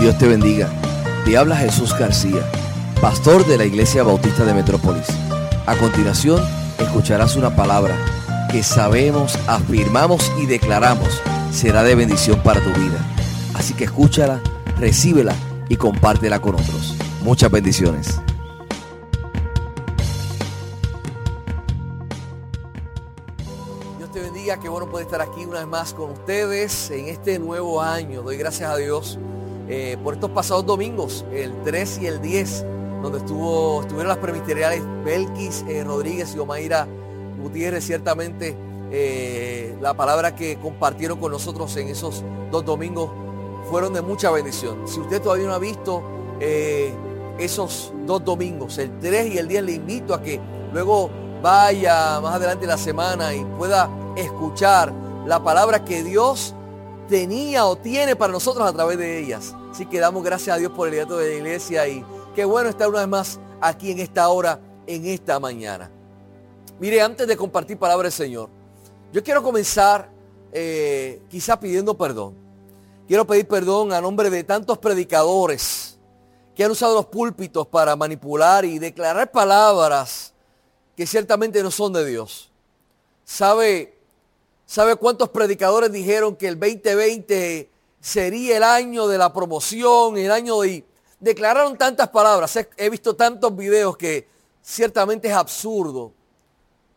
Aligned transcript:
Dios 0.00 0.16
te 0.16 0.26
bendiga. 0.26 0.70
Te 1.26 1.36
habla 1.36 1.56
Jesús 1.56 1.92
García, 1.96 2.40
pastor 3.02 3.46
de 3.46 3.58
la 3.58 3.66
Iglesia 3.66 4.02
Bautista 4.02 4.46
de 4.46 4.54
Metrópolis. 4.54 5.06
A 5.66 5.76
continuación, 5.76 6.42
escucharás 6.78 7.36
una 7.36 7.54
palabra 7.54 7.94
que 8.50 8.62
sabemos, 8.62 9.38
afirmamos 9.46 10.32
y 10.40 10.46
declaramos 10.46 11.20
será 11.52 11.82
de 11.82 11.94
bendición 11.94 12.42
para 12.42 12.62
tu 12.62 12.70
vida. 12.80 12.98
Así 13.52 13.74
que 13.74 13.84
escúchala, 13.84 14.40
recíbela 14.78 15.34
y 15.68 15.76
compártela 15.76 16.40
con 16.40 16.54
otros. 16.54 16.96
Muchas 17.22 17.50
bendiciones. 17.50 18.22
Dios 23.98 24.10
te 24.10 24.20
bendiga, 24.20 24.58
qué 24.58 24.70
bueno 24.70 24.88
poder 24.88 25.04
estar 25.04 25.20
aquí 25.20 25.44
una 25.44 25.58
vez 25.58 25.68
más 25.68 25.92
con 25.92 26.12
ustedes 26.12 26.90
en 26.90 27.08
este 27.08 27.38
nuevo 27.38 27.82
año. 27.82 28.22
Doy 28.22 28.38
gracias 28.38 28.70
a 28.70 28.76
Dios 28.78 29.18
eh, 29.72 29.96
por 30.02 30.14
estos 30.14 30.30
pasados 30.30 30.66
domingos, 30.66 31.24
el 31.32 31.54
3 31.62 32.00
y 32.02 32.06
el 32.08 32.20
10, 32.20 32.66
donde 33.02 33.18
estuvo, 33.18 33.82
estuvieron 33.82 34.08
las 34.08 34.18
preministeriales 34.18 34.82
Belkis 35.04 35.64
eh, 35.68 35.84
Rodríguez 35.84 36.34
y 36.34 36.40
Omaira 36.40 36.88
Gutiérrez, 37.40 37.84
ciertamente 37.84 38.56
eh, 38.90 39.76
la 39.80 39.94
palabra 39.94 40.34
que 40.34 40.56
compartieron 40.56 41.20
con 41.20 41.30
nosotros 41.30 41.76
en 41.76 41.86
esos 41.86 42.24
dos 42.50 42.64
domingos 42.64 43.12
fueron 43.70 43.92
de 43.92 44.02
mucha 44.02 44.32
bendición. 44.32 44.88
Si 44.88 44.98
usted 44.98 45.22
todavía 45.22 45.46
no 45.46 45.54
ha 45.54 45.60
visto 45.60 46.02
esos 47.38 47.92
dos 48.06 48.24
domingos, 48.24 48.76
el 48.78 48.98
3 48.98 49.34
y 49.34 49.38
el 49.38 49.46
10, 49.46 49.62
le 49.62 49.72
invito 49.74 50.14
a 50.14 50.20
que 50.20 50.40
luego 50.72 51.10
vaya 51.42 52.18
más 52.20 52.34
adelante 52.34 52.66
la 52.66 52.76
semana 52.76 53.32
y 53.34 53.44
pueda 53.56 53.88
escuchar 54.16 54.92
la 55.26 55.44
palabra 55.44 55.84
que 55.84 56.02
Dios 56.02 56.56
tenía 57.08 57.66
o 57.66 57.76
tiene 57.76 58.16
para 58.16 58.32
nosotros 58.32 58.66
a 58.66 58.72
través 58.72 58.98
de 58.98 59.20
ellas. 59.20 59.54
Así 59.70 59.86
que 59.86 60.00
damos 60.00 60.24
gracias 60.24 60.56
a 60.56 60.58
Dios 60.58 60.72
por 60.72 60.88
el 60.88 60.92
liderato 60.92 61.16
de 61.18 61.28
la 61.28 61.34
iglesia 61.34 61.86
y 61.86 62.04
qué 62.34 62.44
bueno 62.44 62.68
estar 62.68 62.88
una 62.88 63.00
vez 63.00 63.08
más 63.08 63.40
aquí 63.60 63.92
en 63.92 64.00
esta 64.00 64.28
hora, 64.28 64.60
en 64.86 65.06
esta 65.06 65.38
mañana. 65.38 65.90
Mire, 66.78 67.00
antes 67.00 67.26
de 67.26 67.36
compartir 67.36 67.78
palabra 67.78 68.04
del 68.04 68.12
Señor, 68.12 68.48
yo 69.12 69.22
quiero 69.22 69.42
comenzar 69.42 70.10
eh, 70.52 71.22
quizá 71.28 71.58
pidiendo 71.58 71.96
perdón. 71.96 72.34
Quiero 73.06 73.26
pedir 73.26 73.46
perdón 73.46 73.92
a 73.92 74.00
nombre 74.00 74.30
de 74.30 74.44
tantos 74.44 74.78
predicadores 74.78 75.98
que 76.54 76.64
han 76.64 76.70
usado 76.70 76.94
los 76.94 77.06
púlpitos 77.06 77.66
para 77.66 77.96
manipular 77.96 78.64
y 78.64 78.78
declarar 78.78 79.30
palabras 79.30 80.32
que 80.96 81.06
ciertamente 81.06 81.62
no 81.62 81.70
son 81.70 81.92
de 81.92 82.04
Dios. 82.04 82.50
¿Sabe 83.24 84.00
¿Sabe 84.70 84.94
cuántos 84.94 85.30
predicadores 85.30 85.90
dijeron 85.90 86.36
que 86.36 86.46
el 86.46 86.56
2020 86.56 87.69
sería 88.00 88.56
el 88.56 88.62
año 88.62 89.06
de 89.06 89.18
la 89.18 89.32
promoción, 89.32 90.16
el 90.18 90.30
año 90.30 90.60
de... 90.60 90.84
Declararon 91.18 91.76
tantas 91.76 92.08
palabras. 92.08 92.58
He 92.76 92.88
visto 92.88 93.14
tantos 93.14 93.54
videos 93.54 93.96
que 93.96 94.26
ciertamente 94.62 95.28
es 95.28 95.34
absurdo. 95.34 96.12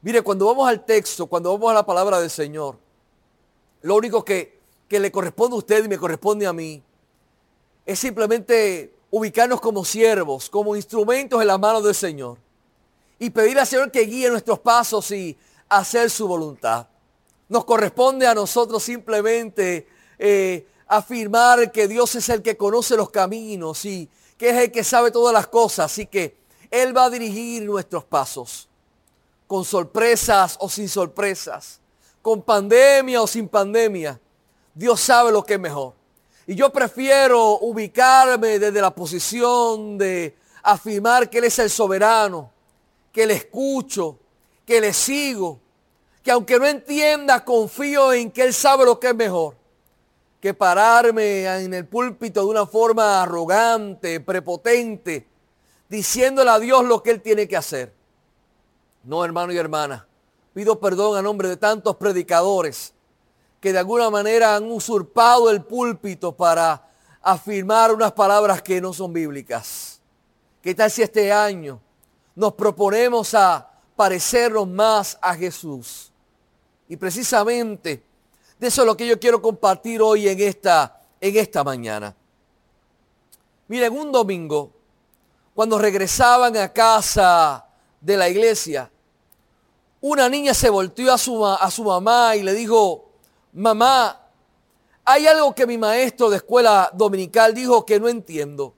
Mire, 0.02 0.22
cuando 0.22 0.46
vamos 0.46 0.68
al 0.68 0.86
texto, 0.86 1.28
cuando 1.28 1.52
vamos 1.52 1.72
a 1.72 1.74
la 1.74 1.86
palabra 1.86 2.20
del 2.20 2.30
Señor, 2.30 2.78
lo 3.82 3.96
único 3.96 4.24
que, 4.24 4.60
que 4.88 5.00
le 5.00 5.12
corresponde 5.12 5.56
a 5.56 5.60
usted 5.60 5.84
y 5.84 5.88
me 5.90 5.98
corresponde 5.98 6.48
a 6.48 6.54
mí 6.54 6.82
es 7.86 8.00
simplemente 8.00 8.96
ubicarnos 9.12 9.60
como 9.60 9.84
siervos, 9.84 10.50
como 10.50 10.76
instrumentos 10.76 11.42
en 11.42 11.48
las 11.48 11.60
manos 11.60 11.84
del 11.84 11.96
Señor 11.96 12.38
y 13.20 13.30
pedir 13.30 13.60
al 13.60 13.68
Señor 13.68 13.92
que 13.92 14.02
guíe 14.02 14.30
nuestros 14.30 14.60
pasos 14.60 15.12
y 15.12 15.38
hacer 15.70 16.10
su 16.10 16.28
voluntad. 16.28 16.88
Nos 17.48 17.66
corresponde 17.66 18.26
a 18.26 18.34
nosotros 18.34 18.84
simplemente 18.84 19.88
eh, 20.18 20.68
afirmar 20.98 21.72
que 21.72 21.88
Dios 21.88 22.16
es 22.16 22.30
el 22.30 22.42
que 22.42 22.58
conoce 22.58 22.96
los 22.96 23.10
caminos 23.10 23.86
y 23.86 24.10
que 24.38 24.50
es 24.50 24.56
el 24.58 24.72
que 24.72 24.84
sabe 24.84 25.12
todas 25.12 25.34
las 25.34 25.48
cosas. 25.48 25.92
Así 25.92 26.06
que 26.06 26.38
Él 26.70 26.96
va 26.96 27.06
a 27.06 27.10
dirigir 27.10 27.64
nuestros 27.64 28.04
pasos, 28.04 28.68
con 29.48 29.66
sorpresas 29.66 30.58
o 30.60 30.70
sin 30.70 30.90
sorpresas, 30.90 31.80
con 32.22 32.42
pandemia 32.42 33.22
o 33.22 33.28
sin 33.28 33.48
pandemia. 33.48 34.20
Dios 34.74 35.00
sabe 35.00 35.32
lo 35.32 35.44
que 35.44 35.56
es 35.56 35.60
mejor. 35.60 35.94
Y 36.46 36.56
yo 36.56 36.72
prefiero 36.72 37.60
ubicarme 37.60 38.60
desde 38.60 38.82
la 38.82 38.94
posición 38.94 39.98
de 39.98 40.36
afirmar 40.64 41.30
que 41.30 41.38
Él 41.38 41.46
es 41.46 41.60
el 41.60 41.70
soberano, 41.70 42.52
que 43.12 43.26
le 43.26 43.36
escucho, 43.36 44.18
que 44.66 44.82
le 44.82 44.94
sigo 44.94 45.60
que 46.24 46.32
aunque 46.32 46.58
no 46.58 46.66
entienda, 46.66 47.44
confío 47.44 48.14
en 48.14 48.32
que 48.32 48.44
Él 48.44 48.54
sabe 48.54 48.86
lo 48.86 49.00
que 49.00 49.10
es 49.10 49.16
mejor. 49.16 49.56
Que 50.44 50.54
pararme 50.54 51.46
en 51.64 51.74
el 51.74 51.88
púlpito 51.88 52.42
de 52.42 52.48
una 52.48 52.66
forma 52.66 53.22
arrogante, 53.22 54.20
prepotente, 54.20 55.26
diciéndole 55.88 56.50
a 56.50 56.60
Dios 56.60 56.84
lo 56.84 57.02
que 57.02 57.12
Él 57.12 57.22
tiene 57.22 57.48
que 57.48 57.56
hacer. 57.56 57.94
No, 59.06 59.24
hermano 59.24 59.54
y 59.54 59.58
hermana, 59.58 60.06
pido 60.54 60.82
perdón 60.82 61.18
a 61.18 61.22
nombre 61.22 61.48
de 61.48 61.56
tantos 61.56 61.96
predicadores 61.96 62.94
que 63.62 63.72
de 63.72 63.80
alguna 63.80 64.10
manera 64.10 64.58
han 64.58 64.70
usurpado 64.70 65.50
el 65.50 65.64
púlpito 65.64 66.36
para 66.36 66.90
afirmar 67.22 67.94
unas 67.94 68.12
palabras 68.12 68.62
que 68.62 68.82
no 68.82 68.92
son 68.92 69.14
bíblicas. 69.14 70.02
¿Qué 70.62 70.76
tal 70.76 70.92
si 70.92 71.04
este 71.04 71.32
año 71.32 71.80
nos 72.36 72.52
proponemos 72.56 73.34
a 73.34 73.72
parecernos 73.96 74.68
más 74.68 75.18
a 75.22 75.36
Jesús? 75.36 76.12
Y 76.90 76.98
precisamente 76.98 78.04
de 78.64 78.70
eso 78.70 78.82
es 78.84 78.88
lo 78.88 78.96
que 78.96 79.06
yo 79.06 79.20
quiero 79.20 79.42
compartir 79.42 80.02
hoy 80.02 80.30
en 80.30 80.40
esta, 80.40 81.02
en 81.20 81.36
esta 81.36 81.66
mañana. 81.66 82.16
Miren, 83.68 83.92
un 83.92 84.10
domingo, 84.10 84.72
cuando 85.54 85.78
regresaban 85.78 86.56
a 86.56 86.72
casa 86.72 87.66
de 88.00 88.16
la 88.16 88.30
iglesia, 88.30 88.90
una 90.00 90.30
niña 90.30 90.54
se 90.54 90.70
volteó 90.70 91.12
a 91.12 91.18
su, 91.18 91.46
a 91.46 91.70
su 91.70 91.84
mamá 91.84 92.38
y 92.38 92.44
le 92.44 92.54
dijo, 92.54 93.10
mamá, 93.52 94.22
hay 95.04 95.28
algo 95.28 95.54
que 95.54 95.68
mi 95.68 95.78
maestro 95.78 96.30
de 96.30 96.38
escuela 96.38 96.90
dominical 96.94 97.54
dijo 97.54 97.86
que 97.86 98.00
no 98.00 98.08
entiendo. 98.08 98.74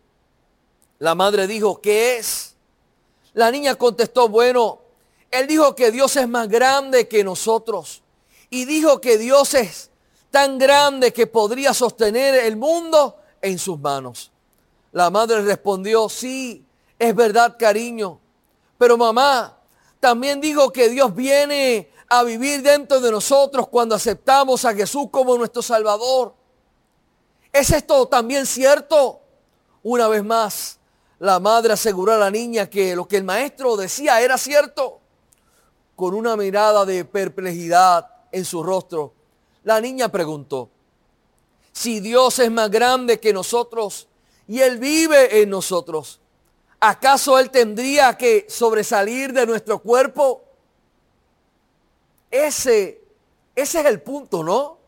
La 0.97 1.13
madre 1.13 1.45
dijo, 1.45 1.79
¿qué 1.79 2.17
es? 2.17 2.55
La 3.33 3.51
niña 3.51 3.75
contestó, 3.75 4.29
bueno, 4.29 4.79
él 5.29 5.45
dijo 5.45 5.75
que 5.75 5.91
Dios 5.91 6.15
es 6.15 6.27
más 6.27 6.49
grande 6.49 7.07
que 7.07 7.23
nosotros. 7.23 8.01
Y 8.55 8.63
dijo 8.63 9.01
que 9.01 9.17
Dios 9.17 9.53
es 9.53 9.89
tan 10.31 10.57
grande 10.57 11.11
que 11.11 11.27
podría 11.27 11.73
sostener 11.73 12.35
el 12.35 12.55
mundo 12.55 13.17
en 13.41 13.59
sus 13.59 13.77
manos. 13.77 14.31
La 14.93 15.09
madre 15.09 15.41
respondió, 15.41 16.07
sí, 16.07 16.65
es 16.97 17.13
verdad, 17.13 17.57
cariño. 17.59 18.17
Pero 18.77 18.97
mamá, 18.97 19.57
también 19.99 20.39
dijo 20.39 20.71
que 20.71 20.87
Dios 20.87 21.13
viene 21.13 21.91
a 22.07 22.23
vivir 22.23 22.61
dentro 22.61 23.01
de 23.01 23.11
nosotros 23.11 23.67
cuando 23.67 23.93
aceptamos 23.93 24.63
a 24.63 24.73
Jesús 24.73 25.07
como 25.11 25.37
nuestro 25.37 25.61
Salvador. 25.61 26.33
¿Es 27.51 27.71
esto 27.71 28.07
también 28.07 28.45
cierto? 28.45 29.19
Una 29.83 30.07
vez 30.07 30.23
más, 30.23 30.79
la 31.19 31.41
madre 31.41 31.73
aseguró 31.73 32.13
a 32.13 32.17
la 32.17 32.31
niña 32.31 32.69
que 32.69 32.95
lo 32.95 33.05
que 33.05 33.17
el 33.17 33.25
maestro 33.25 33.75
decía 33.75 34.21
era 34.21 34.37
cierto 34.37 35.01
con 35.97 36.13
una 36.13 36.37
mirada 36.37 36.85
de 36.85 37.03
perplejidad 37.03 38.14
en 38.35 38.43
su 38.43 38.61
rostro, 38.61 39.13
la 39.63 39.79
niña 39.79 40.09
preguntó, 40.09 40.69
si 41.71 42.01
Dios 42.01 42.37
es 42.39 42.51
más 42.51 42.69
grande 42.69 43.17
que 43.17 43.31
nosotros 43.31 44.09
y 44.45 44.59
Él 44.59 44.77
vive 44.77 45.41
en 45.41 45.49
nosotros, 45.49 46.19
¿acaso 46.81 47.39
Él 47.39 47.49
tendría 47.49 48.17
que 48.17 48.45
sobresalir 48.49 49.31
de 49.31 49.45
nuestro 49.45 49.79
cuerpo? 49.79 50.43
Ese, 52.29 53.01
ese 53.55 53.79
es 53.79 53.85
el 53.85 54.01
punto, 54.01 54.43
¿no? 54.43 54.79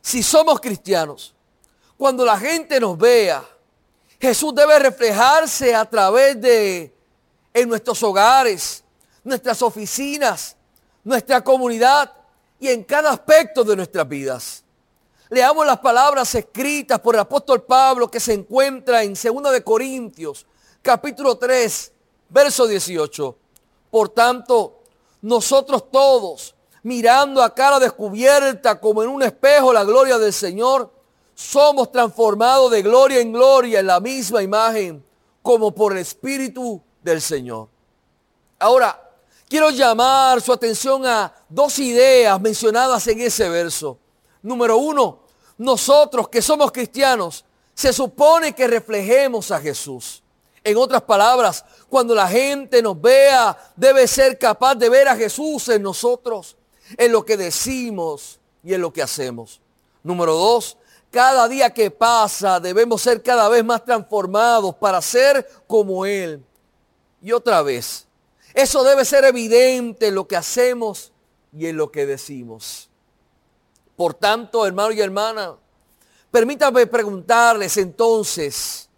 Si 0.00 0.22
somos 0.22 0.58
cristianos, 0.58 1.34
cuando 1.98 2.24
la 2.24 2.38
gente 2.38 2.80
nos 2.80 2.96
vea, 2.96 3.44
Jesús 4.18 4.54
debe 4.54 4.78
reflejarse 4.78 5.74
a 5.74 5.84
través 5.84 6.40
de 6.40 6.94
en 7.52 7.68
nuestros 7.68 8.02
hogares, 8.02 8.82
nuestras 9.22 9.60
oficinas, 9.60 10.56
nuestra 11.04 11.44
comunidad 11.44 12.17
y 12.60 12.68
en 12.68 12.84
cada 12.84 13.10
aspecto 13.10 13.64
de 13.64 13.76
nuestras 13.76 14.08
vidas. 14.08 14.64
Leamos 15.30 15.66
las 15.66 15.78
palabras 15.78 16.34
escritas 16.34 16.98
por 17.00 17.14
el 17.14 17.20
apóstol 17.20 17.62
Pablo 17.62 18.10
que 18.10 18.20
se 18.20 18.32
encuentra 18.32 19.02
en 19.02 19.14
2 19.14 19.52
de 19.52 19.62
Corintios, 19.62 20.46
capítulo 20.80 21.36
3, 21.36 21.92
verso 22.30 22.66
18. 22.66 23.36
Por 23.90 24.08
tanto, 24.08 24.80
nosotros 25.20 25.90
todos, 25.90 26.54
mirando 26.82 27.42
a 27.42 27.54
cara 27.54 27.78
descubierta 27.78 28.80
como 28.80 29.02
en 29.02 29.10
un 29.10 29.22
espejo 29.22 29.72
la 29.72 29.84
gloria 29.84 30.18
del 30.18 30.32
Señor, 30.32 30.90
somos 31.34 31.92
transformados 31.92 32.70
de 32.70 32.82
gloria 32.82 33.20
en 33.20 33.32
gloria 33.32 33.80
en 33.80 33.86
la 33.86 34.00
misma 34.00 34.42
imagen 34.42 35.04
como 35.42 35.72
por 35.72 35.92
el 35.92 35.98
Espíritu 35.98 36.82
del 37.02 37.20
Señor. 37.20 37.68
Ahora, 38.58 39.07
Quiero 39.48 39.70
llamar 39.70 40.42
su 40.42 40.52
atención 40.52 41.06
a 41.06 41.32
dos 41.48 41.78
ideas 41.78 42.38
mencionadas 42.38 43.06
en 43.06 43.20
ese 43.20 43.48
verso. 43.48 43.98
Número 44.42 44.76
uno, 44.76 45.20
nosotros 45.56 46.28
que 46.28 46.42
somos 46.42 46.70
cristianos 46.70 47.46
se 47.74 47.92
supone 47.92 48.54
que 48.54 48.66
reflejemos 48.66 49.50
a 49.50 49.58
Jesús. 49.58 50.22
En 50.62 50.76
otras 50.76 51.00
palabras, 51.02 51.64
cuando 51.88 52.14
la 52.14 52.28
gente 52.28 52.82
nos 52.82 53.00
vea, 53.00 53.56
debe 53.74 54.06
ser 54.06 54.38
capaz 54.38 54.74
de 54.74 54.90
ver 54.90 55.08
a 55.08 55.16
Jesús 55.16 55.68
en 55.70 55.82
nosotros, 55.82 56.56
en 56.96 57.10
lo 57.10 57.24
que 57.24 57.38
decimos 57.38 58.40
y 58.62 58.74
en 58.74 58.82
lo 58.82 58.92
que 58.92 59.00
hacemos. 59.00 59.62
Número 60.02 60.34
dos, 60.34 60.76
cada 61.10 61.48
día 61.48 61.70
que 61.70 61.90
pasa 61.90 62.60
debemos 62.60 63.00
ser 63.00 63.22
cada 63.22 63.48
vez 63.48 63.64
más 63.64 63.82
transformados 63.82 64.74
para 64.74 65.00
ser 65.00 65.48
como 65.66 66.04
Él. 66.04 66.44
Y 67.22 67.32
otra 67.32 67.62
vez, 67.62 68.07
eso 68.58 68.82
debe 68.82 69.04
ser 69.04 69.24
evidente 69.24 70.08
en 70.08 70.16
lo 70.16 70.26
que 70.26 70.36
hacemos 70.36 71.12
y 71.56 71.66
en 71.66 71.76
lo 71.76 71.92
que 71.92 72.06
decimos. 72.06 72.90
Por 73.94 74.14
tanto, 74.14 74.66
hermano 74.66 74.90
y 74.90 75.00
hermana, 75.00 75.54
permítame 76.32 76.88
preguntarles 76.88 77.76
entonces, 77.76 78.90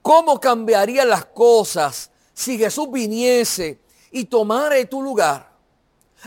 ¿cómo 0.00 0.40
cambiarían 0.40 1.10
las 1.10 1.26
cosas 1.26 2.10
si 2.32 2.56
Jesús 2.56 2.90
viniese 2.90 3.78
y 4.10 4.24
tomara 4.24 4.82
tu 4.88 5.02
lugar? 5.02 5.52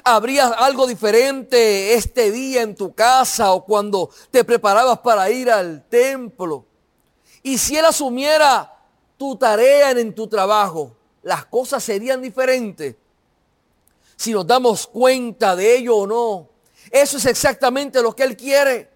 ¿Habría 0.04 0.50
algo 0.50 0.86
diferente 0.86 1.96
este 1.96 2.32
día 2.32 2.62
en 2.62 2.76
tu 2.76 2.94
casa 2.94 3.54
o 3.54 3.66
cuando 3.66 4.12
te 4.30 4.44
preparabas 4.44 5.00
para 5.00 5.32
ir 5.32 5.50
al 5.50 5.84
templo? 5.90 6.64
Y 7.42 7.58
si 7.58 7.76
Él 7.76 7.86
asumiera 7.86 8.72
tu 9.18 9.36
tarea 9.36 9.90
en 9.90 10.14
tu 10.14 10.28
trabajo, 10.28 10.96
las 11.24 11.46
cosas 11.46 11.84
serían 11.84 12.22
diferentes. 12.22 12.96
Si 14.16 14.32
nos 14.32 14.48
damos 14.48 14.88
cuenta 14.88 15.56
de 15.56 15.78
ello 15.78 15.98
o 15.98 16.08
no. 16.08 16.50
Eso 16.90 17.18
es 17.18 17.26
exactamente 17.26 18.02
lo 18.02 18.16
que 18.16 18.24
Él 18.24 18.36
quiere. 18.36 18.90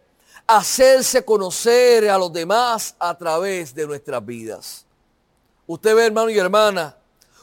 Hacerse 0.48 1.24
conocer 1.24 2.10
a 2.10 2.18
los 2.18 2.34
demás 2.34 2.96
a 3.00 3.18
través 3.18 3.74
de 3.74 3.86
nuestras 3.86 4.26
vidas. 4.26 4.86
Usted 5.68 5.96
ve, 5.96 6.06
hermano 6.08 6.30
y 6.30 6.38
hermana, 6.38 6.98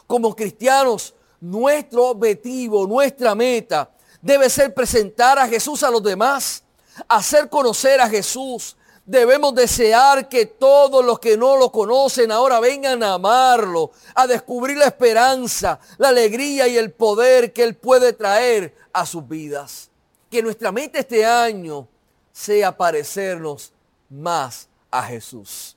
como 0.06 0.34
cristianos 0.34 1.14
nuestro 1.40 2.06
objetivo, 2.06 2.86
nuestra 2.86 3.34
meta 3.34 3.90
debe 4.20 4.50
ser 4.50 4.74
presentar 4.74 5.38
a 5.38 5.46
Jesús 5.46 5.82
a 5.82 5.90
los 5.90 6.02
demás, 6.02 6.62
hacer 7.06 7.48
conocer 7.48 8.00
a 8.00 8.08
Jesús. 8.08 8.76
Debemos 9.08 9.55
desear 9.55 10.28
que 10.28 10.44
todos 10.44 11.02
los 11.02 11.19
que 11.19 11.38
no 11.38 11.56
lo 11.56 11.72
conocen 11.72 12.31
ahora 12.31 12.60
vengan 12.60 13.02
a 13.02 13.14
amarlo, 13.14 13.93
a 14.14 14.26
descubrir 14.26 14.76
la 14.76 14.84
esperanza, 14.84 15.81
la 15.96 16.10
alegría 16.10 16.69
y 16.69 16.76
el 16.76 16.93
poder 16.93 17.55
que 17.55 17.62
Él 17.62 17.75
puede 17.75 18.12
traer 18.12 18.76
a 18.93 19.06
sus 19.06 19.26
vidas. 19.26 19.88
Que 20.31 20.43
nuestra 20.43 20.72
meta 20.72 20.99
este 20.99 21.25
año 21.25 21.88
sea 22.31 22.76
parecernos 22.76 23.72
más 24.10 24.69
a 24.90 25.02
Jesús. 25.05 25.75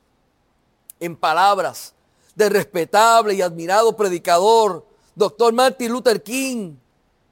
En 0.99 1.15
palabras 1.15 1.93
de 2.35 2.49
respetable 2.49 3.33
y 3.33 3.41
admirado 3.41 3.95
predicador, 3.95 4.85
doctor 5.15 5.53
Martin 5.53 5.89
Luther 5.89 6.21
King, 6.21 6.75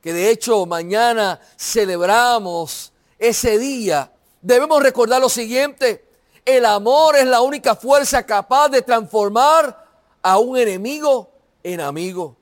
que 0.02 0.14
de 0.14 0.30
hecho 0.30 0.66
mañana 0.66 1.42
celebramos 1.58 2.94
ese 3.18 3.58
día, 3.58 4.14
debemos 4.42 4.82
recordar 4.82 5.22
lo 5.22 5.30
siguiente, 5.30 6.06
el 6.46 6.66
amor 6.66 7.16
es 7.16 7.26
la 7.26 7.42
única 7.42 7.76
fuerza 7.76 8.26
capaz 8.26 8.70
de 8.70 8.82
transformar 8.82 9.86
a 10.22 10.38
un 10.38 10.58
enemigo 10.58 11.30
en 11.64 11.82
amigo. 11.82 12.36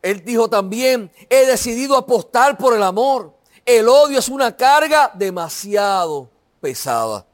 Él 0.00 0.24
dijo 0.24 0.48
también, 0.48 1.10
he 1.28 1.46
decidido 1.46 1.96
apostar 1.96 2.58
por 2.58 2.74
el 2.74 2.82
amor. 2.82 3.32
El 3.64 3.88
odio 3.88 4.18
es 4.18 4.28
una 4.28 4.56
carga 4.56 5.12
demasiado 5.14 6.28
pesada. 6.60 7.24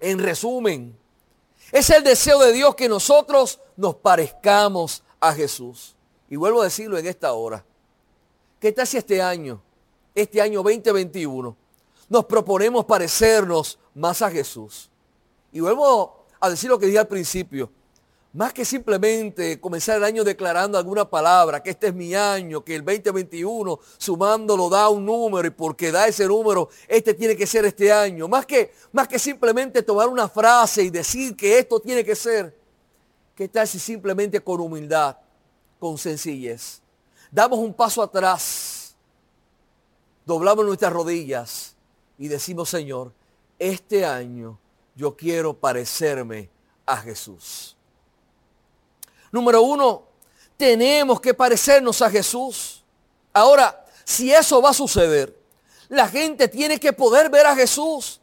En 0.00 0.18
resumen, 0.18 0.96
es 1.72 1.90
el 1.90 2.02
deseo 2.02 2.38
de 2.38 2.52
Dios 2.52 2.74
que 2.74 2.88
nosotros 2.88 3.60
nos 3.76 3.96
parezcamos 3.96 5.02
a 5.20 5.32
Jesús. 5.34 5.94
Y 6.30 6.36
vuelvo 6.36 6.62
a 6.62 6.64
decirlo 6.64 6.96
en 6.96 7.06
esta 7.06 7.32
hora. 7.32 7.64
¿Qué 8.58 8.72
tal 8.72 8.86
si 8.86 8.96
este 8.96 9.20
año, 9.20 9.60
este 10.14 10.40
año 10.40 10.62
2021, 10.62 11.56
nos 12.08 12.24
proponemos 12.24 12.84
parecernos 12.84 13.78
más 13.94 14.22
a 14.22 14.30
Jesús? 14.30 14.90
Y 15.52 15.60
vuelvo 15.60 16.26
a 16.40 16.50
decir 16.50 16.70
lo 16.70 16.78
que 16.78 16.86
dije 16.86 16.98
al 16.98 17.08
principio. 17.08 17.70
Más 18.32 18.52
que 18.52 18.66
simplemente 18.66 19.58
comenzar 19.58 19.96
el 19.96 20.04
año 20.04 20.22
declarando 20.22 20.76
alguna 20.76 21.08
palabra, 21.08 21.62
que 21.62 21.70
este 21.70 21.86
es 21.86 21.94
mi 21.94 22.14
año, 22.14 22.62
que 22.62 22.74
el 22.74 22.84
2021 22.84 23.78
sumándolo 23.96 24.68
da 24.68 24.90
un 24.90 25.06
número 25.06 25.48
y 25.48 25.50
porque 25.50 25.90
da 25.90 26.06
ese 26.06 26.26
número, 26.26 26.68
este 26.86 27.14
tiene 27.14 27.34
que 27.34 27.46
ser 27.46 27.64
este 27.64 27.90
año. 27.90 28.28
Más 28.28 28.44
que, 28.44 28.72
más 28.92 29.08
que 29.08 29.18
simplemente 29.18 29.82
tomar 29.82 30.08
una 30.08 30.28
frase 30.28 30.82
y 30.82 30.90
decir 30.90 31.34
que 31.34 31.58
esto 31.58 31.80
tiene 31.80 32.04
que 32.04 32.14
ser. 32.14 32.54
¿Qué 33.34 33.48
tal 33.48 33.66
si 33.66 33.78
simplemente 33.78 34.40
con 34.40 34.60
humildad 34.60 35.16
con 35.78 35.98
sencillez. 35.98 36.80
Damos 37.30 37.58
un 37.58 37.74
paso 37.74 38.02
atrás, 38.02 38.96
doblamos 40.24 40.64
nuestras 40.64 40.92
rodillas 40.92 41.75
y 42.18 42.28
decimos, 42.28 42.68
Señor, 42.68 43.12
este 43.58 44.04
año 44.04 44.58
yo 44.94 45.16
quiero 45.16 45.54
parecerme 45.54 46.48
a 46.84 46.96
Jesús. 46.96 47.76
Número 49.30 49.62
uno, 49.62 50.04
tenemos 50.56 51.20
que 51.20 51.34
parecernos 51.34 52.00
a 52.00 52.10
Jesús. 52.10 52.82
Ahora, 53.32 53.84
si 54.04 54.32
eso 54.32 54.62
va 54.62 54.70
a 54.70 54.74
suceder, 54.74 55.36
la 55.88 56.08
gente 56.08 56.48
tiene 56.48 56.80
que 56.80 56.92
poder 56.92 57.28
ver 57.28 57.46
a 57.46 57.54
Jesús. 57.54 58.20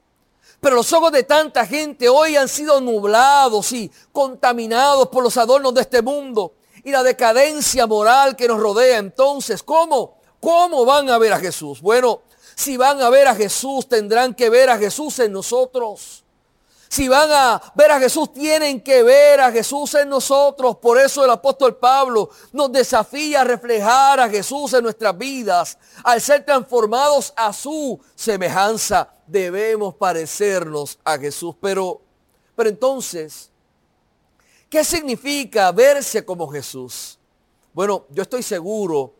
Pero 0.59 0.77
los 0.77 0.91
ojos 0.93 1.11
de 1.11 1.23
tanta 1.23 1.65
gente 1.65 2.07
hoy 2.07 2.37
han 2.37 2.47
sido 2.47 2.79
nublados 2.79 3.71
y 3.73 3.91
contaminados 4.11 5.09
por 5.09 5.23
los 5.23 5.35
adornos 5.37 5.73
de 5.73 5.81
este 5.81 6.01
mundo 6.01 6.53
y 6.83 6.91
la 6.91 7.03
decadencia 7.03 7.85
moral 7.85 8.35
que 8.35 8.47
nos 8.47 8.59
rodea. 8.59 8.97
Entonces, 8.97 9.61
¿cómo? 9.61 10.17
¿Cómo 10.39 10.85
van 10.85 11.09
a 11.09 11.17
ver 11.17 11.33
a 11.33 11.39
Jesús? 11.39 11.81
Bueno, 11.81 12.21
si 12.55 12.77
van 12.77 13.01
a 13.01 13.09
ver 13.09 13.27
a 13.27 13.35
Jesús, 13.35 13.87
tendrán 13.87 14.33
que 14.33 14.49
ver 14.49 14.69
a 14.69 14.77
Jesús 14.77 15.19
en 15.19 15.31
nosotros. 15.31 16.23
Si 16.89 17.07
van 17.07 17.29
a 17.31 17.61
ver 17.73 17.91
a 17.91 17.99
Jesús, 17.99 18.31
tienen 18.31 18.81
que 18.81 19.01
ver 19.01 19.41
a 19.41 19.51
Jesús 19.51 19.95
en 19.95 20.09
nosotros. 20.09 20.77
Por 20.77 20.99
eso 20.99 21.25
el 21.25 21.31
apóstol 21.31 21.77
Pablo 21.77 22.29
nos 22.51 22.71
desafía 22.71 23.41
a 23.41 23.43
reflejar 23.43 24.19
a 24.19 24.29
Jesús 24.29 24.73
en 24.73 24.83
nuestras 24.83 25.17
vidas. 25.17 25.77
Al 26.03 26.21
ser 26.21 26.45
transformados 26.45 27.33
a 27.35 27.51
su 27.51 27.99
semejanza, 28.13 29.11
debemos 29.25 29.95
parecernos 29.95 30.99
a 31.03 31.17
Jesús. 31.17 31.55
Pero, 31.59 31.99
pero 32.55 32.69
entonces, 32.69 33.49
¿Qué 34.73 34.83
significa 34.83 35.71
verse 35.71 36.25
como 36.25 36.47
Jesús? 36.47 37.19
Bueno, 37.75 38.07
yo 38.09 38.23
estoy 38.23 38.41
seguro 38.41 39.13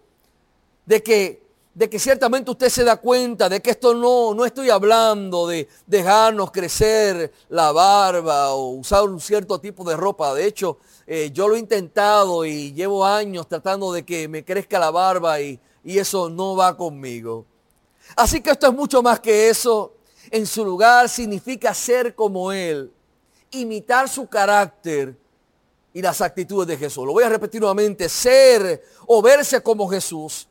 de 0.84 1.04
que, 1.04 1.43
de 1.74 1.90
que 1.90 1.98
ciertamente 1.98 2.52
usted 2.52 2.70
se 2.70 2.84
da 2.84 2.98
cuenta 2.98 3.50
de 3.50 3.60
que 3.62 3.72
esto 3.72 3.96
no, 3.96 4.34
no 4.36 4.46
estoy 4.46 4.70
hablando 4.70 5.48
de 5.48 5.68
dejarnos 5.88 6.52
crecer 6.52 7.32
la 7.50 7.72
barba 7.72 8.52
o 8.52 8.74
usar 8.74 9.04
un 9.04 9.20
cierto 9.20 9.60
tipo 9.60 9.84
de 9.84 9.98
ropa. 9.98 10.34
De 10.36 10.46
hecho, 10.46 10.78
eh, 11.08 11.32
yo 11.34 11.48
lo 11.48 11.56
he 11.56 11.60
intentado 11.60 12.46
y 12.46 12.74
llevo 12.74 13.06
años 13.06 13.48
tratando 13.48 13.92
de 13.92 14.06
que 14.06 14.28
me 14.28 14.46
crezca 14.46 14.78
la 14.78 14.92
barba 14.92 15.42
y, 15.42 15.60
y 15.84 15.98
eso 15.98 16.30
no 16.30 16.56
va 16.56 16.78
conmigo. 16.78 17.46
Así 18.16 18.42
que 18.42 18.52
esto 18.52 18.68
es 18.68 18.74
mucho 18.74 19.02
más 19.02 19.20
que 19.20 19.50
eso. 19.50 19.96
En 20.30 20.46
su 20.46 20.64
lugar 20.64 21.10
significa 21.10 21.74
ser 21.74 22.14
como 22.14 22.52
Él, 22.52 22.92
imitar 23.50 24.08
su 24.08 24.28
carácter 24.28 25.18
y 25.92 26.02
las 26.04 26.22
actitudes 26.22 26.68
de 26.68 26.78
Jesús. 26.78 27.06
Lo 27.06 27.14
voy 27.14 27.24
a 27.24 27.30
repetir 27.30 27.62
nuevamente. 27.62 28.08
Ser 28.10 28.84
o 29.08 29.22
verse 29.22 29.62
como 29.62 29.88
Jesús 29.88 30.48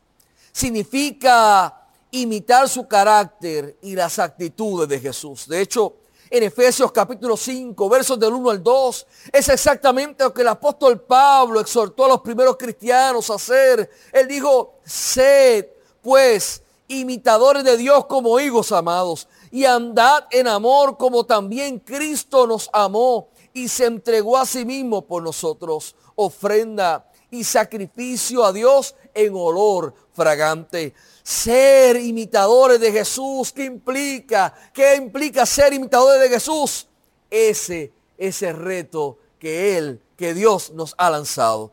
significa 0.53 1.81
imitar 2.11 2.69
su 2.69 2.87
carácter 2.87 3.77
y 3.81 3.95
las 3.95 4.19
actitudes 4.19 4.87
de 4.87 4.99
Jesús. 4.99 5.47
De 5.47 5.59
hecho, 5.59 5.95
en 6.29 6.43
Efesios 6.43 6.91
capítulo 6.91 7.35
5, 7.35 7.89
versos 7.89 8.19
del 8.19 8.33
1 8.33 8.49
al 8.51 8.63
2, 8.63 9.07
es 9.33 9.49
exactamente 9.49 10.23
lo 10.23 10.33
que 10.33 10.41
el 10.41 10.47
apóstol 10.47 11.01
Pablo 11.01 11.59
exhortó 11.59 12.05
a 12.05 12.09
los 12.09 12.21
primeros 12.21 12.55
cristianos 12.55 13.29
a 13.29 13.35
hacer. 13.35 13.89
Él 14.11 14.27
dijo, 14.27 14.79
sed 14.85 15.67
pues 16.01 16.61
imitadores 16.87 17.63
de 17.63 17.77
Dios 17.77 18.05
como 18.05 18.39
hijos 18.39 18.71
amados 18.71 19.27
y 19.51 19.65
andad 19.65 20.25
en 20.31 20.47
amor 20.47 20.97
como 20.97 21.23
también 21.25 21.79
Cristo 21.79 22.45
nos 22.45 22.69
amó 22.73 23.29
y 23.53 23.67
se 23.67 23.85
entregó 23.85 24.37
a 24.37 24.45
sí 24.45 24.65
mismo 24.65 25.03
por 25.03 25.23
nosotros, 25.23 25.95
ofrenda 26.15 27.07
y 27.31 27.43
sacrificio 27.43 28.43
a 28.43 28.51
Dios 28.51 28.95
en 29.13 29.33
olor 29.35 29.93
fragante. 30.13 30.93
Ser 31.23 31.97
imitadores 31.97 32.79
de 32.79 32.91
Jesús, 32.91 33.51
¿qué 33.51 33.65
implica? 33.65 34.53
¿Qué 34.73 34.95
implica 34.95 35.45
ser 35.45 35.73
imitadores 35.73 36.21
de 36.21 36.29
Jesús? 36.29 36.87
Ese, 37.29 37.91
ese 38.17 38.53
reto 38.53 39.17
que 39.39 39.77
Él, 39.77 40.01
que 40.17 40.33
Dios 40.33 40.71
nos 40.71 40.95
ha 40.97 41.09
lanzado. 41.09 41.71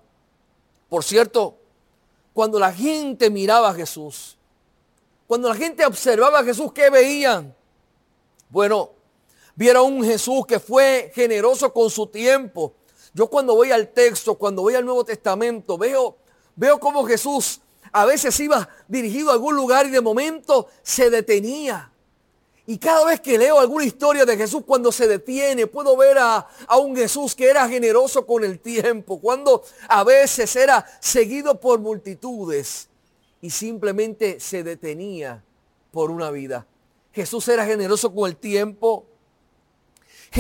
Por 0.88 1.04
cierto, 1.04 1.56
cuando 2.32 2.58
la 2.58 2.72
gente 2.72 3.30
miraba 3.30 3.70
a 3.70 3.74
Jesús, 3.74 4.36
cuando 5.26 5.48
la 5.48 5.54
gente 5.54 5.86
observaba 5.86 6.40
a 6.40 6.44
Jesús, 6.44 6.72
¿qué 6.72 6.90
veían? 6.90 7.54
Bueno, 8.48 8.90
viera 9.54 9.82
un 9.82 10.04
Jesús 10.04 10.44
que 10.46 10.58
fue 10.58 11.12
generoso 11.14 11.72
con 11.72 11.88
su 11.88 12.08
tiempo. 12.08 12.74
Yo 13.14 13.28
cuando 13.28 13.54
voy 13.54 13.70
al 13.70 13.88
texto, 13.88 14.34
cuando 14.34 14.62
voy 14.62 14.74
al 14.74 14.84
Nuevo 14.84 15.04
Testamento, 15.04 15.78
veo, 15.78 16.16
veo 16.56 16.78
cómo 16.78 17.04
Jesús 17.04 17.60
a 17.92 18.04
veces 18.04 18.38
iba 18.40 18.68
dirigido 18.88 19.30
a 19.30 19.34
algún 19.34 19.56
lugar 19.56 19.86
y 19.86 19.90
de 19.90 20.00
momento 20.00 20.68
se 20.82 21.10
detenía. 21.10 21.90
Y 22.66 22.78
cada 22.78 23.04
vez 23.04 23.20
que 23.20 23.36
leo 23.36 23.58
alguna 23.58 23.84
historia 23.84 24.24
de 24.24 24.36
Jesús 24.36 24.62
cuando 24.64 24.92
se 24.92 25.08
detiene, 25.08 25.66
puedo 25.66 25.96
ver 25.96 26.18
a, 26.18 26.46
a, 26.68 26.76
un 26.76 26.94
Jesús 26.94 27.34
que 27.34 27.48
era 27.48 27.68
generoso 27.68 28.24
con 28.24 28.44
el 28.44 28.60
tiempo, 28.60 29.20
cuando 29.20 29.64
a 29.88 30.04
veces 30.04 30.54
era 30.54 30.86
seguido 31.00 31.58
por 31.58 31.80
multitudes 31.80 32.88
y 33.40 33.50
simplemente 33.50 34.38
se 34.38 34.62
detenía 34.62 35.42
por 35.90 36.10
una 36.10 36.30
vida. 36.30 36.66
Jesús 37.12 37.48
era 37.48 37.66
generoso 37.66 38.14
con 38.14 38.28
el 38.28 38.36
tiempo. 38.36 39.06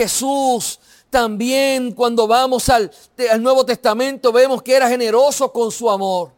Jesús 0.00 0.80
también 1.10 1.92
cuando 1.92 2.26
vamos 2.26 2.70
al, 2.70 2.90
al 3.30 3.42
Nuevo 3.42 3.66
Testamento 3.66 4.32
vemos 4.32 4.62
que 4.62 4.72
era 4.72 4.88
generoso 4.88 5.52
con 5.52 5.70
su 5.70 5.90
amor. 5.90 6.32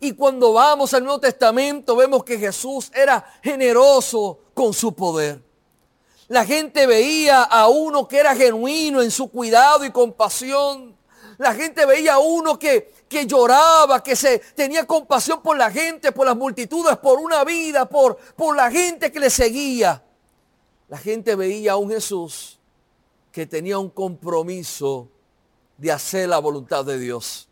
Y 0.00 0.12
cuando 0.12 0.54
vamos 0.54 0.94
al 0.94 1.04
Nuevo 1.04 1.20
Testamento 1.20 1.96
vemos 1.96 2.24
que 2.24 2.38
Jesús 2.38 2.90
era 2.94 3.22
generoso 3.42 4.38
con 4.54 4.72
su 4.72 4.94
poder. 4.94 5.42
La 6.28 6.46
gente 6.46 6.86
veía 6.86 7.42
a 7.42 7.68
uno 7.68 8.08
que 8.08 8.16
era 8.16 8.34
genuino 8.34 9.02
en 9.02 9.10
su 9.10 9.28
cuidado 9.28 9.84
y 9.84 9.90
compasión. 9.90 10.96
La 11.36 11.52
gente 11.52 11.84
veía 11.84 12.14
a 12.14 12.20
uno 12.20 12.58
que, 12.58 12.90
que 13.06 13.26
lloraba, 13.26 14.02
que 14.02 14.16
se 14.16 14.38
tenía 14.38 14.86
compasión 14.86 15.42
por 15.42 15.58
la 15.58 15.70
gente, 15.70 16.10
por 16.10 16.24
las 16.24 16.36
multitudes, 16.36 16.96
por 16.96 17.18
una 17.18 17.44
vida, 17.44 17.86
por, 17.86 18.16
por 18.34 18.56
la 18.56 18.70
gente 18.70 19.12
que 19.12 19.20
le 19.20 19.28
seguía. 19.28 20.02
La 20.88 20.96
gente 20.96 21.34
veía 21.34 21.72
a 21.72 21.76
un 21.76 21.90
Jesús 21.90 22.58
que 23.34 23.46
tenía 23.46 23.80
un 23.80 23.90
compromiso 23.90 25.08
de 25.76 25.90
hacer 25.90 26.28
la 26.28 26.38
voluntad 26.38 26.84
de 26.84 26.96
Dios. 27.00 27.48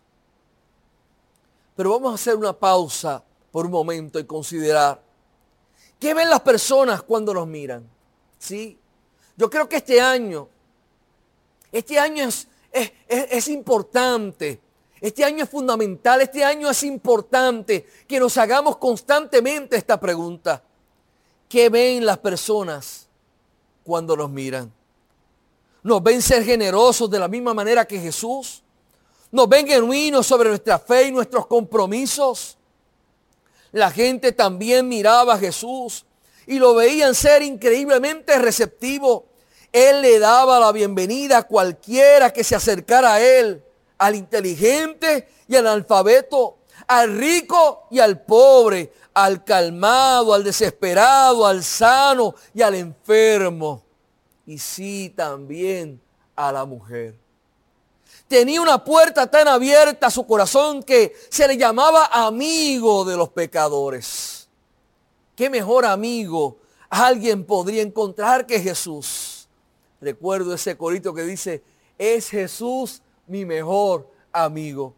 Pero 1.75 1.91
vamos 1.91 2.12
a 2.12 2.15
hacer 2.15 2.37
una 2.37 2.53
pausa 2.53 3.25
por 3.51 3.67
un 3.67 3.73
momento 3.73 4.21
y 4.21 4.25
considerar 4.25 5.03
qué 5.99 6.15
ven 6.15 6.31
las 6.31 6.43
personas 6.43 7.03
cuando 7.03 7.35
nos 7.35 7.49
miran. 7.49 7.85
¿Sí? 8.39 8.79
Yo 9.37 9.51
creo 9.51 9.69
que 9.69 9.79
este 9.79 10.01
año, 10.01 10.49
este 11.73 11.99
año 11.99 12.29
es, 12.29 12.47
es, 12.71 12.93
es 13.09 13.49
importante. 13.49 14.61
Este 15.01 15.25
año 15.25 15.43
es 15.43 15.51
fundamental, 15.51 16.21
este 16.21 16.45
año 16.45 16.71
es 16.71 16.85
importante 16.85 17.89
que 18.07 18.21
nos 18.21 18.37
hagamos 18.37 18.77
constantemente 18.77 19.75
esta 19.75 19.99
pregunta. 19.99 20.62
¿Qué 21.49 21.69
ven 21.71 22.07
las 22.07 22.19
personas 22.19 23.09
cuando 23.83 24.17
nos 24.17 24.31
miran? 24.31 24.73
¿Nos 25.83 26.03
ven 26.03 26.23
ser 26.23 26.45
generosos 26.45 27.11
de 27.11 27.19
la 27.19 27.29
misma 27.29 27.55
manera 27.55 27.85
que 27.85 27.99
Jesús? 27.99 28.62
nos 29.33 29.49
ven 29.49 29.67
genuinos 29.67 30.27
sobre 30.27 30.51
nuestra 30.51 30.79
fe 30.79 31.05
y 31.05 31.12
nuestros 31.12 31.47
compromisos. 31.47 32.59
La 33.73 33.91
gente 33.91 34.33
también 34.33 34.87
miraba 34.87 35.35
a 35.35 35.39
Jesús 35.39 36.05
y 36.47 36.59
lo 36.59 36.75
veían 36.75 37.15
ser 37.15 37.43
increíblemente 37.43 38.39
receptivo. 38.39 39.25
Él 39.73 40.03
le 40.03 40.19
daba 40.19 40.61
la 40.61 40.71
bienvenida 40.71 41.39
a 41.39 41.43
cualquiera 41.45 42.31
que 42.31 42.45
se 42.45 42.55
acercara 42.55 43.15
a 43.15 43.23
él, 43.23 43.65
al 43.97 44.17
inteligente 44.17 45.29
y 45.49 45.57
al 45.57 45.67
alfabeto, 45.67 46.59
al 46.87 47.17
rico 47.17 47.87
y 47.91 48.01
al 48.01 48.21
pobre, 48.21 48.93
al 49.15 49.45
calmado, 49.45 50.35
al 50.35 50.45
desesperado, 50.45 51.47
al 51.47 51.65
sano 51.65 52.35
y 52.53 52.61
al 52.61 52.75
enfermo. 52.75 53.83
Y 54.47 54.59
sí, 54.59 55.13
también 55.15 56.01
a 56.35 56.53
la 56.53 56.65
mujer 56.65 57.23
tenía 58.29 58.63
una 58.63 58.83
puerta 58.83 59.27
tan 59.27 59.47
abierta 59.49 60.07
a 60.07 60.11
su 60.11 60.27
corazón 60.27 60.83
que 60.83 61.15
se 61.29 61.47
le 61.47 61.57
llamaba 61.57 62.07
amigo 62.07 63.05
de 63.05 63.17
los 63.17 63.29
pecadores. 63.29 64.49
¿Qué 65.37 65.51
mejor 65.51 65.85
amigo 65.85 66.59
alguien 66.89 67.45
podría 67.45 67.83
encontrar 67.83 68.47
que 68.47 68.61
Jesús? 68.61 69.49
Recuerdo 70.01 70.55
ese 70.55 70.77
corito 70.77 71.15
que 71.15 71.25
dice, 71.25 71.63
es 71.99 72.31
Jesús 72.31 73.03
mi 73.27 73.45
mejor 73.45 74.11
amigo. 74.33 74.95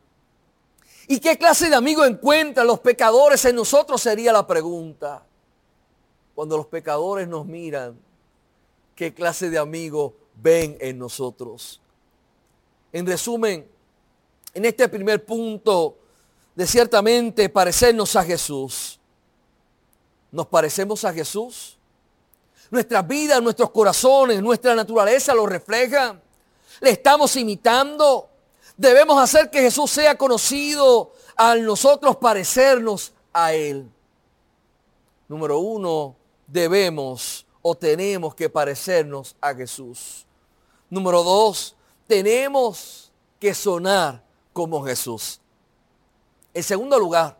¿Y 1.07 1.19
qué 1.19 1.37
clase 1.37 1.69
de 1.69 1.75
amigo 1.75 2.05
encuentran 2.05 2.67
los 2.67 2.81
pecadores 2.81 3.45
en 3.45 3.57
nosotros? 3.57 4.01
Sería 4.01 4.33
la 4.33 4.47
pregunta. 4.47 5.23
Cuando 6.35 6.57
los 6.57 6.67
pecadores 6.67 7.29
nos 7.29 7.47
miran, 7.47 7.99
¿qué 8.95 9.13
clase 9.13 9.51
de 9.51 9.59
amigo 9.59 10.15
ven 10.37 10.77
en 10.81 10.99
nosotros? 10.99 11.81
En 12.93 13.07
resumen, 13.07 13.69
en 14.53 14.65
este 14.65 14.89
primer 14.89 15.25
punto 15.25 15.97
de 16.55 16.67
ciertamente 16.67 17.49
parecernos 17.49 18.15
a 18.17 18.23
Jesús, 18.23 19.01
¿nos 20.31 20.47
parecemos 20.47 21.05
a 21.05 21.13
Jesús? 21.13 21.77
Nuestras 22.71 23.07
vidas, 23.07 23.43
nuestros 23.43 23.71
corazones, 23.71 24.41
nuestra 24.43 24.75
naturaleza 24.75 25.35
lo 25.35 25.47
reflejan. 25.47 26.21
Le 26.81 26.91
estamos 26.91 27.37
imitando. 27.37 28.29
Debemos 28.77 29.21
hacer 29.21 29.51
que 29.51 29.61
Jesús 29.61 29.91
sea 29.91 30.17
conocido 30.17 31.13
al 31.37 31.65
nosotros 31.65 32.17
parecernos 32.17 33.13
a 33.33 33.53
Él. 33.53 33.89
Número 35.29 35.59
uno, 35.59 36.17
debemos 36.47 37.34
o 37.66 37.75
tenemos 37.75 38.35
que 38.35 38.50
parecernos 38.50 39.35
a 39.40 39.54
Jesús. 39.54 40.26
Número 40.90 41.23
dos, 41.23 41.75
tenemos 42.06 43.11
que 43.40 43.54
sonar 43.54 44.23
como 44.52 44.85
Jesús. 44.85 45.40
En 46.52 46.62
segundo 46.62 46.99
lugar, 46.99 47.38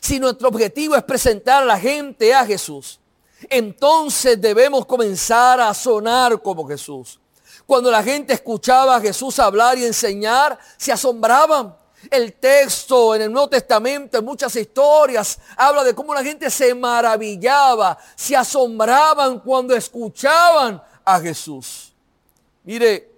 si 0.00 0.20
nuestro 0.20 0.48
objetivo 0.48 0.96
es 0.96 1.02
presentar 1.02 1.62
a 1.62 1.66
la 1.66 1.80
gente 1.80 2.34
a 2.34 2.44
Jesús, 2.44 3.00
entonces 3.48 4.38
debemos 4.38 4.84
comenzar 4.84 5.58
a 5.62 5.72
sonar 5.72 6.42
como 6.42 6.68
Jesús. 6.68 7.18
Cuando 7.64 7.90
la 7.90 8.02
gente 8.02 8.34
escuchaba 8.34 8.96
a 8.96 9.00
Jesús 9.00 9.38
hablar 9.38 9.78
y 9.78 9.86
enseñar, 9.86 10.58
se 10.76 10.92
asombraban. 10.92 11.74
El 12.10 12.34
texto 12.34 13.14
en 13.14 13.22
el 13.22 13.32
Nuevo 13.32 13.48
Testamento, 13.48 14.18
en 14.18 14.24
muchas 14.24 14.54
historias, 14.56 15.38
habla 15.56 15.84
de 15.84 15.94
cómo 15.94 16.14
la 16.14 16.22
gente 16.22 16.50
se 16.50 16.74
maravillaba, 16.74 17.98
se 18.16 18.36
asombraban 18.36 19.40
cuando 19.40 19.74
escuchaban 19.74 20.82
a 21.04 21.20
Jesús. 21.20 21.92
Mire, 22.64 23.10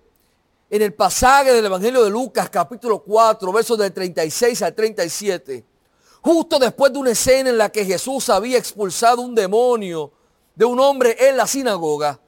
en 0.70 0.82
el 0.82 0.94
pasaje 0.94 1.52
del 1.52 1.64
Evangelio 1.64 2.04
de 2.04 2.10
Lucas 2.10 2.48
capítulo 2.48 3.02
4, 3.02 3.52
versos 3.52 3.78
del 3.78 3.92
36 3.92 4.62
al 4.62 4.74
37, 4.74 5.64
justo 6.22 6.58
después 6.58 6.92
de 6.92 6.98
una 6.98 7.10
escena 7.10 7.50
en 7.50 7.58
la 7.58 7.70
que 7.70 7.84
Jesús 7.84 8.28
había 8.28 8.58
expulsado 8.58 9.22
un 9.22 9.34
demonio 9.34 10.12
de 10.54 10.64
un 10.64 10.78
hombre 10.78 11.16
en 11.28 11.36
la 11.36 11.46
sinagoga, 11.46 12.20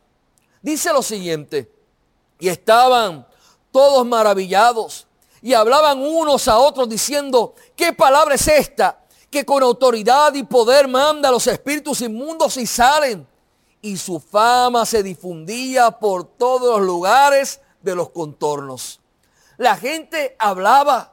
dice 0.60 0.92
lo 0.92 1.02
siguiente, 1.02 1.70
y 2.38 2.48
estaban 2.48 3.26
todos 3.70 4.04
maravillados 4.04 5.06
y 5.42 5.54
hablaban 5.54 6.00
unos 6.00 6.46
a 6.46 6.58
otros 6.58 6.88
diciendo, 6.88 7.54
¿qué 7.74 7.92
palabra 7.92 8.36
es 8.36 8.46
esta? 8.46 9.00
Que 9.28 9.44
con 9.44 9.62
autoridad 9.62 10.32
y 10.34 10.44
poder 10.44 10.86
manda 10.86 11.28
a 11.28 11.32
los 11.32 11.46
espíritus 11.48 12.00
inmundos 12.00 12.56
y 12.56 12.66
salen. 12.66 13.26
Y 13.80 13.96
su 13.96 14.20
fama 14.20 14.86
se 14.86 15.02
difundía 15.02 15.90
por 15.90 16.24
todos 16.24 16.78
los 16.78 16.86
lugares 16.86 17.60
de 17.80 17.96
los 17.96 18.10
contornos. 18.10 19.00
La 19.56 19.76
gente 19.76 20.36
hablaba. 20.38 21.08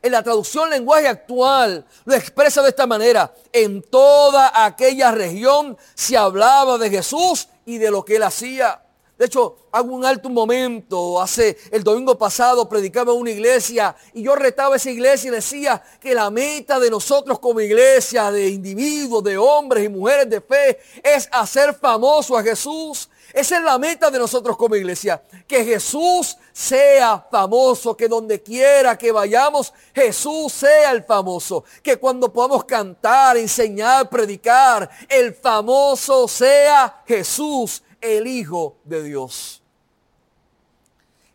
En 0.00 0.12
la 0.12 0.22
traducción 0.22 0.68
lenguaje 0.68 1.08
actual 1.08 1.86
lo 2.04 2.14
expresa 2.14 2.60
de 2.60 2.68
esta 2.68 2.86
manera. 2.86 3.34
En 3.52 3.80
toda 3.82 4.64
aquella 4.66 5.12
región 5.12 5.78
se 5.94 6.16
hablaba 6.16 6.76
de 6.76 6.90
Jesús 6.90 7.48
y 7.64 7.78
de 7.78 7.90
lo 7.90 8.04
que 8.04 8.16
él 8.16 8.22
hacía. 8.22 8.83
De 9.18 9.26
hecho, 9.26 9.56
hago 9.70 9.94
un 9.94 10.04
alto 10.04 10.28
momento. 10.28 11.20
Hace 11.20 11.56
el 11.70 11.84
domingo 11.84 12.18
pasado 12.18 12.68
predicaba 12.68 13.12
en 13.12 13.20
una 13.20 13.30
iglesia 13.30 13.94
y 14.12 14.22
yo 14.22 14.34
retaba 14.34 14.76
esa 14.76 14.90
iglesia 14.90 15.28
y 15.28 15.34
decía 15.34 15.82
que 16.00 16.14
la 16.14 16.30
meta 16.30 16.78
de 16.78 16.90
nosotros 16.90 17.38
como 17.38 17.60
iglesia, 17.60 18.30
de 18.30 18.48
individuos, 18.48 19.22
de 19.22 19.38
hombres 19.38 19.84
y 19.84 19.88
mujeres 19.88 20.28
de 20.28 20.40
fe, 20.40 20.78
es 21.02 21.28
hacer 21.32 21.74
famoso 21.74 22.36
a 22.36 22.42
Jesús 22.42 23.08
esa 23.34 23.56
es 23.56 23.64
la 23.64 23.78
meta 23.78 24.12
de 24.12 24.18
nosotros 24.20 24.56
como 24.56 24.76
iglesia. 24.76 25.20
Que 25.48 25.64
Jesús 25.64 26.36
sea 26.52 27.26
famoso. 27.28 27.96
Que 27.96 28.06
donde 28.06 28.40
quiera 28.40 28.96
que 28.96 29.10
vayamos, 29.10 29.72
Jesús 29.92 30.52
sea 30.52 30.92
el 30.92 31.02
famoso. 31.02 31.64
Que 31.82 31.96
cuando 31.96 32.32
podamos 32.32 32.64
cantar, 32.64 33.36
enseñar, 33.36 34.08
predicar, 34.08 34.88
el 35.08 35.34
famoso 35.34 36.28
sea 36.28 37.02
Jesús, 37.08 37.82
el 38.04 38.26
Hijo 38.26 38.76
de 38.84 39.02
Dios. 39.02 39.62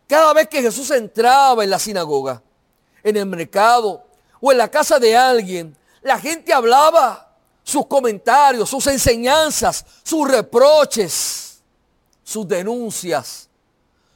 Cada 0.06 0.32
vez 0.32 0.48
que 0.48 0.62
Jesús 0.62 0.90
entraba 0.90 1.62
en 1.62 1.70
la 1.70 1.78
sinagoga, 1.78 2.42
en 3.02 3.16
el 3.16 3.26
mercado 3.26 4.04
o 4.40 4.52
en 4.52 4.58
la 4.58 4.68
casa 4.68 4.98
de 4.98 5.16
alguien, 5.16 5.76
la 6.02 6.18
gente 6.18 6.52
hablaba 6.52 7.34
sus 7.62 7.86
comentarios, 7.86 8.68
sus 8.68 8.86
enseñanzas, 8.86 9.84
sus 10.02 10.28
reproches 10.28 11.50
sus 12.30 12.46
denuncias, 12.46 13.48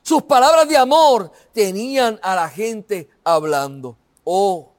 sus 0.00 0.22
palabras 0.22 0.68
de 0.68 0.76
amor 0.76 1.32
tenían 1.52 2.20
a 2.22 2.36
la 2.36 2.48
gente 2.48 3.08
hablando. 3.24 3.96
Oh, 4.22 4.70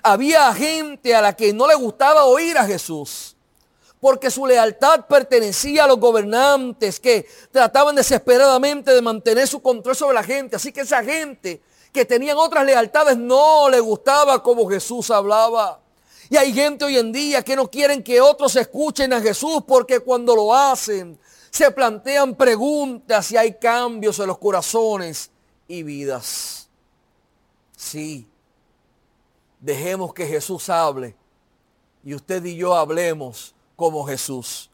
había 0.00 0.54
gente 0.54 1.12
a 1.12 1.20
la 1.20 1.34
que 1.34 1.52
no 1.52 1.66
le 1.66 1.74
gustaba 1.74 2.26
oír 2.26 2.56
a 2.56 2.64
Jesús 2.64 3.36
porque 4.00 4.30
su 4.30 4.46
lealtad 4.46 5.06
pertenecía 5.06 5.84
a 5.84 5.86
los 5.88 5.98
gobernantes 5.98 7.00
que 7.00 7.26
trataban 7.50 7.96
desesperadamente 7.96 8.92
de 8.92 9.02
mantener 9.02 9.48
su 9.48 9.60
control 9.60 9.96
sobre 9.96 10.14
la 10.14 10.22
gente. 10.22 10.56
Así 10.56 10.72
que 10.72 10.82
esa 10.82 11.02
gente 11.02 11.60
que 11.92 12.04
tenían 12.04 12.36
otras 12.36 12.64
lealtades 12.64 13.16
no 13.16 13.68
le 13.68 13.80
gustaba 13.80 14.42
como 14.42 14.68
Jesús 14.68 15.10
hablaba. 15.10 15.80
Y 16.30 16.36
hay 16.36 16.52
gente 16.52 16.84
hoy 16.84 16.98
en 16.98 17.10
día 17.10 17.42
que 17.42 17.56
no 17.56 17.68
quieren 17.68 18.02
que 18.02 18.20
otros 18.20 18.54
escuchen 18.56 19.12
a 19.12 19.20
Jesús 19.20 19.62
porque 19.66 20.00
cuando 20.00 20.36
lo 20.36 20.54
hacen 20.54 21.18
se 21.50 21.70
plantean 21.70 22.34
preguntas 22.34 23.32
y 23.32 23.36
hay 23.36 23.54
cambios 23.54 24.18
en 24.18 24.26
los 24.26 24.38
corazones 24.38 25.30
y 25.66 25.82
vidas. 25.82 26.68
Sí, 27.74 28.28
dejemos 29.58 30.12
que 30.12 30.26
Jesús 30.26 30.68
hable 30.68 31.16
y 32.04 32.14
usted 32.14 32.44
y 32.44 32.56
yo 32.56 32.74
hablemos 32.74 33.54
como 33.78 34.04
Jesús. 34.04 34.68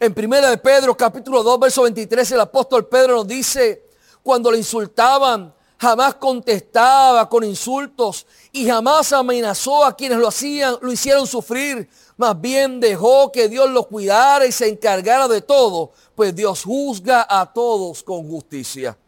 En 0.00 0.12
primera 0.12 0.50
de 0.50 0.58
Pedro 0.58 0.96
capítulo 0.96 1.44
2 1.44 1.60
verso 1.60 1.82
23 1.82 2.32
el 2.32 2.40
apóstol 2.40 2.88
Pedro 2.88 3.14
nos 3.14 3.28
dice, 3.28 3.86
cuando 4.20 4.50
le 4.50 4.58
insultaban, 4.58 5.54
jamás 5.78 6.16
contestaba 6.16 7.28
con 7.28 7.44
insultos 7.44 8.26
y 8.50 8.66
jamás 8.66 9.12
amenazó 9.12 9.84
a 9.84 9.94
quienes 9.94 10.18
lo 10.18 10.26
hacían, 10.26 10.76
lo 10.80 10.90
hicieron 10.90 11.24
sufrir. 11.24 11.88
Más 12.16 12.40
bien 12.40 12.80
dejó 12.80 13.30
que 13.30 13.48
Dios 13.48 13.70
lo 13.70 13.86
cuidara 13.86 14.44
y 14.44 14.50
se 14.50 14.68
encargara 14.68 15.28
de 15.28 15.40
todo, 15.40 15.92
pues 16.16 16.34
Dios 16.34 16.64
juzga 16.64 17.24
a 17.28 17.52
todos 17.52 18.02
con 18.02 18.28
justicia. 18.28 18.98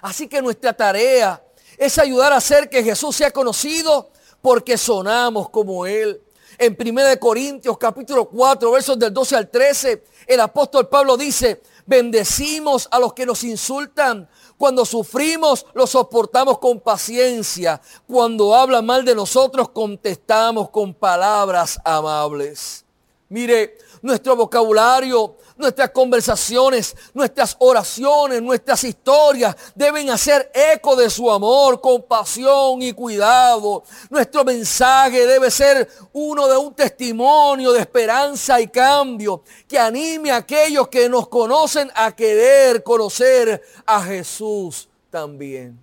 Así 0.00 0.28
que 0.28 0.40
nuestra 0.40 0.72
tarea 0.72 1.44
es 1.76 1.98
ayudar 1.98 2.32
a 2.32 2.36
hacer 2.36 2.70
que 2.70 2.82
Jesús 2.82 3.16
sea 3.16 3.30
conocido 3.30 4.08
porque 4.40 4.78
sonamos 4.78 5.50
como 5.50 5.84
Él. 5.84 6.22
En 6.64 6.74
1 6.80 7.20
Corintios 7.20 7.76
capítulo 7.76 8.24
4, 8.26 8.70
versos 8.70 8.98
del 8.98 9.12
12 9.12 9.36
al 9.36 9.50
13, 9.50 10.02
el 10.26 10.40
apóstol 10.40 10.88
Pablo 10.88 11.14
dice, 11.14 11.60
bendecimos 11.84 12.88
a 12.90 12.98
los 12.98 13.12
que 13.12 13.26
nos 13.26 13.44
insultan. 13.44 14.26
Cuando 14.56 14.86
sufrimos, 14.86 15.66
lo 15.74 15.86
soportamos 15.86 16.58
con 16.58 16.80
paciencia. 16.80 17.82
Cuando 18.06 18.54
hablan 18.54 18.86
mal 18.86 19.04
de 19.04 19.14
nosotros, 19.14 19.68
contestamos 19.68 20.70
con 20.70 20.94
palabras 20.94 21.78
amables. 21.84 22.86
Mire, 23.28 23.76
nuestro 24.04 24.36
vocabulario 24.36 25.36
nuestras 25.56 25.90
conversaciones, 25.90 26.96
nuestras 27.12 27.56
oraciones, 27.58 28.42
nuestras 28.42 28.82
historias 28.84 29.56
deben 29.74 30.10
hacer 30.10 30.50
eco 30.52 30.96
de 30.96 31.08
su 31.08 31.30
amor, 31.30 31.80
compasión 31.80 32.82
y 32.82 32.92
cuidado. 32.92 33.84
Nuestro 34.10 34.44
mensaje 34.44 35.26
debe 35.26 35.50
ser 35.50 35.88
uno 36.12 36.48
de 36.48 36.56
un 36.56 36.74
testimonio 36.74 37.72
de 37.72 37.80
esperanza 37.80 38.60
y 38.60 38.68
cambio 38.68 39.42
que 39.68 39.78
anime 39.78 40.30
a 40.30 40.36
aquellos 40.36 40.88
que 40.88 41.08
nos 41.08 41.28
conocen 41.28 41.90
a 41.94 42.14
querer 42.14 42.82
conocer 42.82 43.62
a 43.86 44.02
Jesús 44.02 44.88
también. 45.10 45.78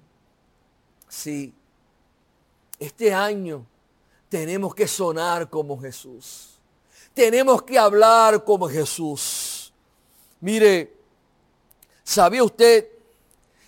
Sí, 1.07 1.53
este 2.77 3.13
año 3.13 3.65
tenemos 4.29 4.75
que 4.75 4.87
sonar 4.87 5.49
como 5.49 5.79
Jesús. 5.79 6.50
Tenemos 7.13 7.63
que 7.63 7.77
hablar 7.77 8.43
como 8.43 8.69
Jesús. 8.69 9.73
Mire, 10.39 10.93
¿sabía 12.03 12.43
usted 12.43 12.87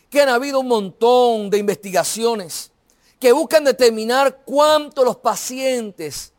que 0.09 0.21
han 0.21 0.29
habido 0.29 0.59
un 0.59 0.67
montón 0.67 1.49
de 1.49 1.57
investigaciones 1.57 2.71
que 3.19 3.31
buscan 3.31 3.63
determinar 3.63 4.41
cuánto 4.45 5.03
los 5.03 5.17
pacientes 5.17 6.31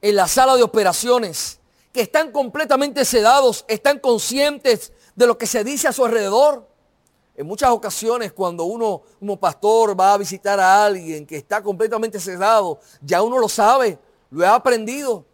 en 0.00 0.16
la 0.16 0.28
sala 0.28 0.56
de 0.56 0.62
operaciones 0.62 1.58
que 1.92 2.02
están 2.02 2.32
completamente 2.32 3.04
sedados 3.04 3.64
están 3.68 3.98
conscientes 3.98 4.92
de 5.16 5.26
lo 5.26 5.36
que 5.36 5.46
se 5.46 5.64
dice 5.64 5.88
a 5.88 5.92
su 5.92 6.04
alrededor? 6.04 6.66
En 7.36 7.46
muchas 7.46 7.70
ocasiones 7.70 8.32
cuando 8.32 8.64
uno 8.64 9.02
como 9.18 9.38
pastor 9.38 9.98
va 9.98 10.14
a 10.14 10.18
visitar 10.18 10.58
a 10.58 10.84
alguien 10.84 11.26
que 11.26 11.36
está 11.36 11.62
completamente 11.62 12.18
sedado, 12.18 12.80
ya 13.00 13.22
uno 13.22 13.38
lo 13.38 13.48
sabe, 13.48 13.98
lo 14.30 14.46
ha 14.46 14.54
aprendido. 14.54 15.24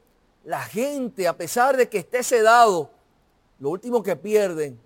La 0.45 0.63
gente, 0.63 1.27
a 1.27 1.37
pesar 1.37 1.77
de 1.77 1.89
que 1.89 1.99
esté 1.99 2.23
sedado, 2.23 2.91
lo 3.59 3.71
último 3.71 4.03
que 4.03 4.15
pierden 4.15 4.79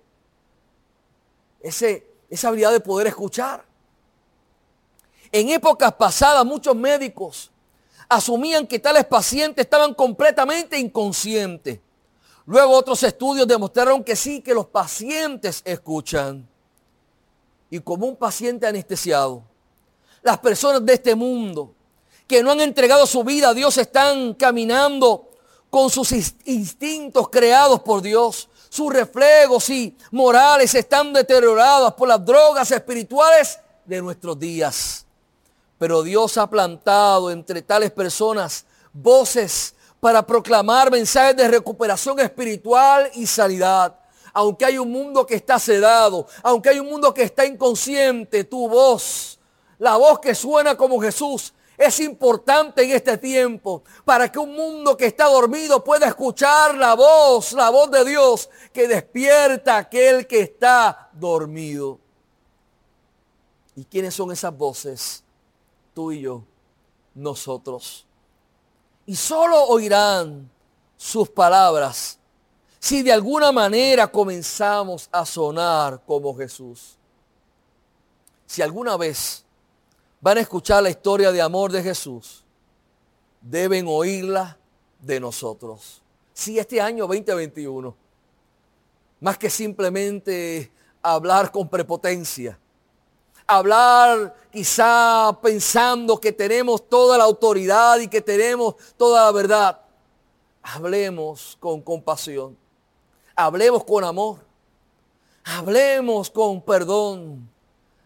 ese, 1.61 2.07
esa 2.29 2.49
habilidad 2.49 2.71
de 2.71 2.79
poder 2.79 3.07
escuchar. 3.07 3.65
En 5.31 5.49
épocas 5.49 5.93
pasadas 5.93 6.45
muchos 6.45 6.75
médicos 6.75 7.51
asumían 8.07 8.65
que 8.65 8.79
tales 8.79 9.05
pacientes 9.05 9.65
estaban 9.65 9.93
completamente 9.93 10.79
inconscientes. 10.79 11.79
Luego 12.45 12.73
otros 12.73 13.03
estudios 13.03 13.47
demostraron 13.47 14.03
que 14.03 14.15
sí, 14.15 14.41
que 14.41 14.55
los 14.55 14.65
pacientes 14.65 15.61
escuchan. 15.63 16.47
Y 17.69 17.79
como 17.79 18.07
un 18.07 18.15
paciente 18.15 18.65
anestesiado, 18.65 19.43
las 20.23 20.39
personas 20.39 20.83
de 20.83 20.93
este 20.93 21.13
mundo 21.13 21.75
que 22.27 22.41
no 22.41 22.51
han 22.51 22.61
entregado 22.61 23.05
su 23.05 23.23
vida 23.23 23.49
a 23.49 23.53
Dios 23.53 23.77
están 23.77 24.33
caminando 24.33 25.28
con 25.69 25.89
sus 25.89 26.11
instintos 26.45 27.29
creados 27.29 27.81
por 27.81 28.01
Dios, 28.01 28.49
sus 28.69 28.93
reflejos 28.93 29.69
y 29.69 29.95
morales 30.11 30.73
están 30.75 31.11
deteriorados 31.13 31.93
por 31.93 32.07
las 32.07 32.23
drogas 32.23 32.71
espirituales 32.71 33.59
de 33.85 34.01
nuestros 34.01 34.37
días. 34.39 35.05
Pero 35.77 36.03
Dios 36.03 36.37
ha 36.37 36.47
plantado 36.47 37.31
entre 37.31 37.61
tales 37.61 37.91
personas 37.91 38.65
voces 38.93 39.73
para 39.99 40.25
proclamar 40.25 40.91
mensajes 40.91 41.35
de 41.35 41.47
recuperación 41.47 42.19
espiritual 42.19 43.09
y 43.15 43.25
sanidad. 43.25 43.95
Aunque 44.33 44.65
hay 44.65 44.77
un 44.77 44.91
mundo 44.91 45.25
que 45.25 45.35
está 45.35 45.57
sedado, 45.57 46.27
aunque 46.43 46.69
hay 46.69 46.79
un 46.79 46.87
mundo 46.87 47.13
que 47.13 47.23
está 47.23 47.45
inconsciente, 47.45 48.43
tu 48.43 48.69
voz, 48.69 49.39
la 49.79 49.97
voz 49.97 50.19
que 50.19 50.35
suena 50.35 50.75
como 50.75 50.99
Jesús, 51.01 51.53
es 51.79 52.01
importante 52.01 52.83
en 52.83 52.91
este 52.91 53.17
tiempo 53.17 53.83
para 54.03 54.29
que 54.29 54.37
un 54.37 54.53
mundo 54.53 54.97
que 54.97 55.05
está 55.05 55.27
dormido 55.29 55.81
pueda 55.81 56.07
escuchar 56.07 56.75
la 56.75 56.93
voz, 56.93 57.53
la 57.53 57.69
voz 57.69 57.89
de 57.89 58.03
Dios 58.03 58.49
que 58.73 58.85
despierta 58.85 59.75
a 59.75 59.79
aquel 59.79 60.27
que 60.27 60.41
está 60.41 61.09
dormido. 61.13 61.97
¿Y 63.77 63.85
quiénes 63.85 64.13
son 64.13 64.29
esas 64.33 64.55
voces? 64.55 65.23
Tú 65.93 66.11
y 66.11 66.19
yo, 66.19 66.43
nosotros. 67.15 68.05
Y 69.05 69.15
solo 69.15 69.63
oirán 69.63 70.51
sus 70.97 71.29
palabras 71.29 72.19
si 72.77 73.03
de 73.03 73.13
alguna 73.13 73.53
manera 73.53 74.11
comenzamos 74.11 75.07
a 75.13 75.25
sonar 75.25 76.01
como 76.05 76.35
Jesús. 76.35 76.97
Si 78.45 78.61
alguna 78.61 78.97
vez 78.97 79.45
van 80.21 80.37
a 80.37 80.41
escuchar 80.41 80.83
la 80.83 80.89
historia 80.89 81.31
de 81.31 81.41
amor 81.41 81.71
de 81.71 81.81
Jesús, 81.81 82.43
deben 83.41 83.85
oírla 83.87 84.57
de 84.99 85.19
nosotros. 85.19 86.01
Si 86.33 86.59
este 86.59 86.81
año 86.81 87.07
2021, 87.07 87.95
más 89.21 89.37
que 89.37 89.49
simplemente 89.49 90.71
hablar 91.01 91.51
con 91.51 91.69
prepotencia, 91.69 92.59
hablar 93.47 94.35
quizá 94.51 95.37
pensando 95.41 96.19
que 96.19 96.31
tenemos 96.31 96.87
toda 96.87 97.17
la 97.17 97.23
autoridad 97.23 97.99
y 97.99 98.07
que 98.07 98.21
tenemos 98.21 98.75
toda 98.97 99.25
la 99.25 99.31
verdad, 99.31 99.81
hablemos 100.61 101.57
con 101.59 101.81
compasión, 101.81 102.57
hablemos 103.35 103.83
con 103.85 104.03
amor, 104.03 104.39
hablemos 105.45 106.29
con 106.29 106.61
perdón, 106.61 107.49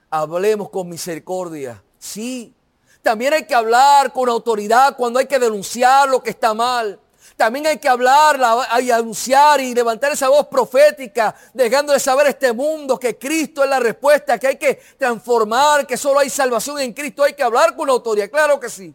hablemos 0.09 0.69
con 0.69 0.87
misericordia 0.87 1.83
Sí. 2.03 2.53
También 3.01 3.33
hay 3.33 3.45
que 3.45 3.55
hablar 3.55 4.11
con 4.11 4.27
autoridad 4.27 4.97
cuando 4.97 5.19
hay 5.19 5.25
que 5.25 5.39
denunciar 5.39 6.09
lo 6.09 6.21
que 6.21 6.31
está 6.31 6.53
mal. 6.53 6.99
También 7.37 7.65
hay 7.65 7.77
que 7.77 7.87
hablar 7.87 8.37
y 8.81 8.91
anunciar 8.91 9.61
y 9.61 9.73
levantar 9.73 10.11
esa 10.11 10.27
voz 10.27 10.47
profética, 10.47 11.33
dejando 11.53 11.93
de 11.93 12.01
saber 12.01 12.27
este 12.27 12.51
mundo 12.51 12.99
que 12.99 13.17
Cristo 13.17 13.63
es 13.63 13.69
la 13.69 13.79
respuesta, 13.79 14.37
que 14.37 14.47
hay 14.47 14.57
que 14.57 14.81
transformar, 14.97 15.87
que 15.87 15.95
solo 15.95 16.19
hay 16.19 16.29
salvación 16.29 16.81
en 16.81 16.91
Cristo. 16.91 17.23
Hay 17.23 17.35
que 17.35 17.43
hablar 17.43 17.73
con 17.73 17.89
autoridad, 17.89 18.29
claro 18.29 18.59
que 18.59 18.69
sí. 18.69 18.93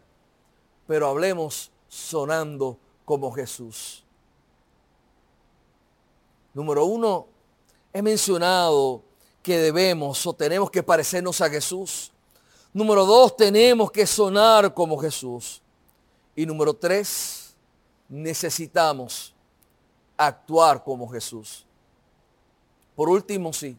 Pero 0.85 1.07
hablemos 1.07 1.71
sonando 1.87 2.77
como 3.05 3.31
Jesús. 3.31 4.05
Número 6.53 6.85
uno, 6.85 7.25
he 7.91 8.03
mencionado 8.03 9.01
que 9.41 9.57
debemos 9.57 10.27
o 10.27 10.33
tenemos 10.33 10.69
que 10.69 10.83
parecernos 10.83 11.41
a 11.41 11.49
Jesús. 11.49 12.13
Número 12.71 13.05
dos, 13.05 13.35
tenemos 13.35 13.91
que 13.91 14.05
sonar 14.05 14.73
como 14.73 14.97
Jesús. 14.97 15.61
Y 16.35 16.45
número 16.45 16.73
tres, 16.73 17.55
necesitamos 18.07 19.33
actuar 20.15 20.83
como 20.83 21.09
Jesús. 21.09 21.65
Por 22.95 23.09
último, 23.09 23.51
sí. 23.53 23.77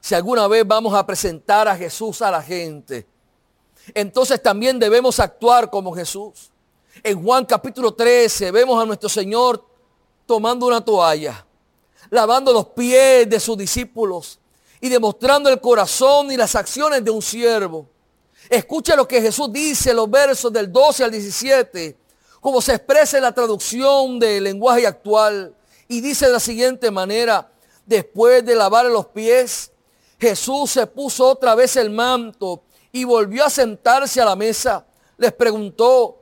Si 0.00 0.14
alguna 0.14 0.48
vez 0.48 0.66
vamos 0.66 0.94
a 0.94 1.04
presentar 1.04 1.68
a 1.68 1.76
Jesús 1.76 2.22
a 2.22 2.30
la 2.30 2.42
gente, 2.42 3.06
entonces 3.94 4.42
también 4.42 4.78
debemos 4.78 5.20
actuar 5.20 5.70
como 5.70 5.94
Jesús. 5.94 6.50
En 7.02 7.22
Juan 7.22 7.44
capítulo 7.44 7.94
13 7.94 8.50
vemos 8.50 8.82
a 8.82 8.86
nuestro 8.86 9.08
Señor 9.08 9.64
tomando 10.26 10.66
una 10.66 10.84
toalla, 10.84 11.46
lavando 12.10 12.52
los 12.52 12.66
pies 12.68 13.28
de 13.28 13.38
sus 13.38 13.56
discípulos 13.56 14.38
y 14.80 14.88
demostrando 14.88 15.48
el 15.50 15.60
corazón 15.60 16.30
y 16.30 16.36
las 16.36 16.54
acciones 16.54 17.04
de 17.04 17.10
un 17.10 17.22
siervo. 17.22 17.88
Escucha 18.48 18.96
lo 18.96 19.06
que 19.06 19.20
Jesús 19.20 19.52
dice 19.52 19.90
en 19.90 19.96
los 19.96 20.10
versos 20.10 20.52
del 20.52 20.72
12 20.72 21.04
al 21.04 21.10
17, 21.10 21.96
como 22.40 22.60
se 22.62 22.74
expresa 22.74 23.16
en 23.16 23.24
la 23.24 23.32
traducción 23.32 24.18
del 24.18 24.44
lenguaje 24.44 24.86
actual. 24.86 25.54
Y 25.88 26.00
dice 26.00 26.26
de 26.26 26.32
la 26.32 26.40
siguiente 26.40 26.90
manera, 26.90 27.50
después 27.84 28.44
de 28.44 28.54
lavar 28.54 28.86
los 28.86 29.06
pies, 29.06 29.72
Jesús 30.18 30.70
se 30.70 30.86
puso 30.86 31.26
otra 31.26 31.54
vez 31.54 31.76
el 31.76 31.90
manto 31.90 32.62
y 32.92 33.04
volvió 33.04 33.44
a 33.44 33.50
sentarse 33.50 34.20
a 34.20 34.24
la 34.24 34.36
mesa. 34.36 34.86
Les 35.16 35.32
preguntó, 35.32 36.18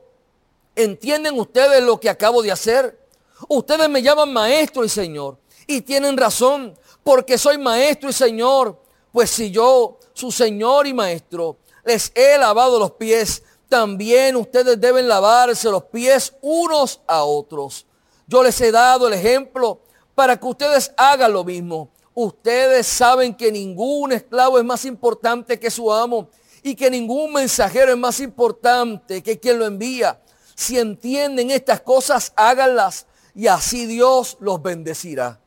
¿entienden 0.75 1.39
ustedes 1.39 1.83
lo 1.83 1.99
que 1.99 2.09
acabo 2.09 2.41
de 2.41 2.51
hacer? 2.51 2.99
Ustedes 3.47 3.89
me 3.89 4.01
llaman 4.01 4.33
maestro 4.33 4.83
y 4.83 4.89
señor. 4.89 5.37
Y 5.65 5.81
tienen 5.81 6.17
razón, 6.17 6.77
porque 7.07 7.37
soy 7.37 7.57
maestro 7.57 8.09
y 8.09 8.13
señor. 8.13 8.77
Pues 9.13 9.29
si 9.29 9.49
yo, 9.49 9.97
su 10.11 10.29
señor 10.29 10.87
y 10.87 10.93
maestro, 10.93 11.55
les 11.85 12.11
he 12.13 12.37
lavado 12.37 12.77
los 12.77 12.91
pies, 12.91 13.43
también 13.69 14.35
ustedes 14.35 14.77
deben 14.77 15.07
lavarse 15.07 15.71
los 15.71 15.85
pies 15.85 16.33
unos 16.41 16.99
a 17.07 17.23
otros. 17.23 17.85
Yo 18.27 18.43
les 18.43 18.59
he 18.59 18.73
dado 18.73 19.07
el 19.07 19.13
ejemplo 19.13 19.79
para 20.15 20.37
que 20.37 20.47
ustedes 20.47 20.91
hagan 20.97 21.31
lo 21.31 21.45
mismo. 21.45 21.91
Ustedes 22.13 22.85
saben 22.85 23.33
que 23.33 23.53
ningún 23.53 24.11
esclavo 24.11 24.59
es 24.59 24.65
más 24.65 24.83
importante 24.83 25.57
que 25.57 25.71
su 25.71 25.89
amo 25.93 26.27
y 26.61 26.75
que 26.75 26.89
ningún 26.89 27.31
mensajero 27.31 27.93
es 27.93 27.97
más 27.97 28.19
importante 28.19 29.23
que 29.23 29.39
quien 29.39 29.59
lo 29.59 29.65
envía. 29.65 30.21
Si 30.55 30.77
entienden 30.77 31.51
estas 31.51 31.79
cosas, 31.79 32.33
háganlas 32.35 33.05
y 33.33 33.47
así 33.47 33.85
Dios 33.85 34.35
los 34.41 34.61
bendecirá. 34.61 35.39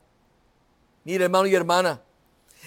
Mire 1.10 1.24
hermano 1.24 1.48
y 1.48 1.54
hermana, 1.56 2.00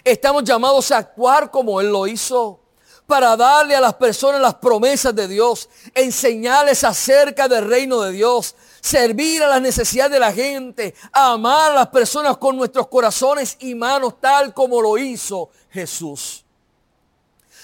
estamos 0.03 0.43
llamados 0.43 0.91
a 0.91 0.97
actuar 0.97 1.49
como 1.49 1.79
Él 1.79 1.87
lo 1.87 2.05
hizo 2.05 2.59
para 3.07 3.37
darle 3.37 3.73
a 3.73 3.79
las 3.79 3.93
personas 3.93 4.41
las 4.41 4.55
promesas 4.55 5.15
de 5.15 5.29
Dios, 5.29 5.69
enseñarles 5.95 6.83
acerca 6.83 7.47
del 7.47 7.65
reino 7.65 8.01
de 8.01 8.11
Dios, 8.11 8.53
servir 8.81 9.41
a 9.43 9.47
las 9.47 9.61
necesidades 9.61 10.11
de 10.11 10.19
la 10.19 10.33
gente, 10.33 10.93
amar 11.13 11.71
a 11.71 11.75
las 11.75 11.87
personas 11.87 12.35
con 12.35 12.57
nuestros 12.57 12.87
corazones 12.89 13.55
y 13.61 13.75
manos 13.75 14.19
tal 14.19 14.53
como 14.53 14.81
lo 14.81 14.97
hizo 14.97 15.49
Jesús. 15.69 16.43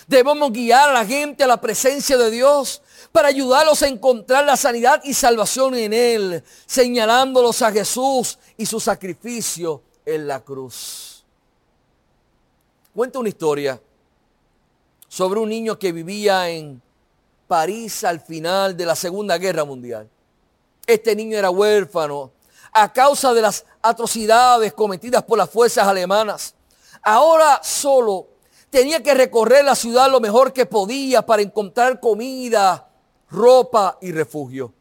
Debemos 0.07 0.49
guiar 0.53 0.91
a 0.91 0.93
la 0.93 1.05
gente 1.05 1.43
a 1.43 1.47
la 1.47 1.59
presencia 1.59 2.15
de 2.15 2.31
Dios 2.31 2.81
para 3.11 3.27
ayudarlos 3.27 3.83
a 3.83 3.89
encontrar 3.89 4.45
la 4.45 4.55
sanidad 4.55 5.01
y 5.03 5.13
salvación 5.13 5.75
en 5.75 5.91
Él, 5.91 6.41
señalándolos 6.65 7.61
a 7.63 7.69
Jesús 7.69 8.39
y 8.55 8.65
su 8.65 8.79
sacrificio 8.79 9.83
en 10.15 10.27
la 10.27 10.39
cruz. 10.41 11.23
Cuenta 12.93 13.19
una 13.19 13.29
historia 13.29 13.79
sobre 15.07 15.39
un 15.39 15.49
niño 15.49 15.77
que 15.77 15.91
vivía 15.91 16.49
en 16.49 16.81
París 17.47 18.03
al 18.03 18.19
final 18.19 18.75
de 18.75 18.85
la 18.85 18.95
Segunda 18.95 19.37
Guerra 19.37 19.63
Mundial. 19.65 20.09
Este 20.85 21.15
niño 21.15 21.37
era 21.37 21.49
huérfano 21.49 22.31
a 22.71 22.91
causa 22.91 23.33
de 23.33 23.41
las 23.41 23.65
atrocidades 23.81 24.73
cometidas 24.73 25.23
por 25.23 25.37
las 25.37 25.49
fuerzas 25.49 25.87
alemanas. 25.87 26.55
Ahora 27.01 27.61
solo 27.63 28.27
tenía 28.69 29.01
que 29.01 29.13
recorrer 29.13 29.65
la 29.65 29.75
ciudad 29.75 30.09
lo 30.11 30.19
mejor 30.19 30.53
que 30.53 30.65
podía 30.65 31.25
para 31.25 31.41
encontrar 31.41 31.99
comida, 31.99 32.87
ropa 33.29 33.97
y 34.01 34.11
refugio. 34.11 34.73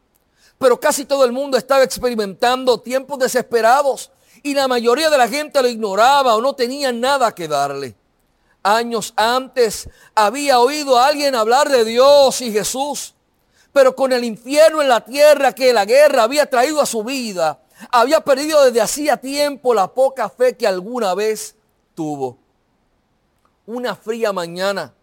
Pero 0.58 0.80
casi 0.80 1.04
todo 1.04 1.24
el 1.24 1.32
mundo 1.32 1.56
estaba 1.56 1.84
experimentando 1.84 2.80
tiempos 2.80 3.18
desesperados 3.18 4.10
y 4.42 4.54
la 4.54 4.68
mayoría 4.68 5.10
de 5.10 5.18
la 5.18 5.28
gente 5.28 5.62
lo 5.62 5.68
ignoraba 5.68 6.34
o 6.36 6.40
no 6.40 6.54
tenía 6.54 6.92
nada 6.92 7.34
que 7.34 7.48
darle. 7.48 7.94
Años 8.62 9.12
antes 9.16 9.88
había 10.14 10.60
oído 10.60 10.98
a 10.98 11.06
alguien 11.06 11.34
hablar 11.34 11.68
de 11.68 11.84
Dios 11.84 12.40
y 12.40 12.52
Jesús, 12.52 13.14
pero 13.72 13.94
con 13.94 14.12
el 14.12 14.24
infierno 14.24 14.82
en 14.82 14.88
la 14.88 15.04
tierra 15.04 15.52
que 15.52 15.72
la 15.72 15.84
guerra 15.84 16.24
había 16.24 16.48
traído 16.48 16.80
a 16.80 16.86
su 16.86 17.04
vida, 17.04 17.60
había 17.90 18.20
perdido 18.20 18.64
desde 18.64 18.80
hacía 18.80 19.16
tiempo 19.16 19.72
la 19.72 19.88
poca 19.88 20.28
fe 20.28 20.56
que 20.56 20.66
alguna 20.66 21.14
vez 21.14 21.54
tuvo 21.94 22.38
una 23.68 23.94
fría 23.94 24.32
mañana, 24.32 24.94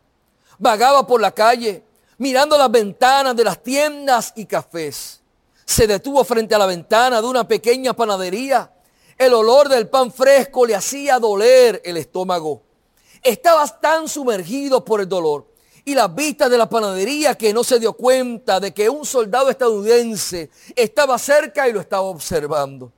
vagaba 0.57 1.05
por 1.05 1.21
la 1.21 1.31
calle, 1.31 1.83
mirando 2.17 2.57
las 2.57 2.71
ventanas 2.71 3.35
de 3.35 3.43
las 3.43 3.61
tiendas 3.61 4.33
y 4.35 4.45
cafés. 4.45 5.21
Se 5.65 5.85
detuvo 5.85 6.23
frente 6.23 6.55
a 6.55 6.57
la 6.57 6.65
ventana 6.65 7.21
de 7.21 7.27
una 7.27 7.47
pequeña 7.47 7.93
panadería. 7.93 8.71
El 9.17 9.33
olor 9.33 9.69
del 9.69 9.87
pan 9.87 10.11
fresco 10.11 10.65
le 10.65 10.75
hacía 10.75 11.19
doler 11.19 11.81
el 11.85 11.95
estómago. 11.97 12.63
Estaba 13.23 13.65
tan 13.67 14.09
sumergido 14.09 14.83
por 14.83 14.99
el 14.99 15.07
dolor 15.07 15.47
y 15.85 15.95
las 15.95 16.13
vistas 16.13 16.49
de 16.49 16.57
la 16.57 16.69
panadería 16.69 17.35
que 17.35 17.53
no 17.53 17.63
se 17.63 17.79
dio 17.79 17.93
cuenta 17.93 18.59
de 18.59 18.73
que 18.73 18.89
un 18.89 19.05
soldado 19.05 19.49
estadounidense 19.49 20.49
estaba 20.75 21.17
cerca 21.17 21.69
y 21.69 21.73
lo 21.73 21.79
estaba 21.79 22.03
observando. 22.03 22.91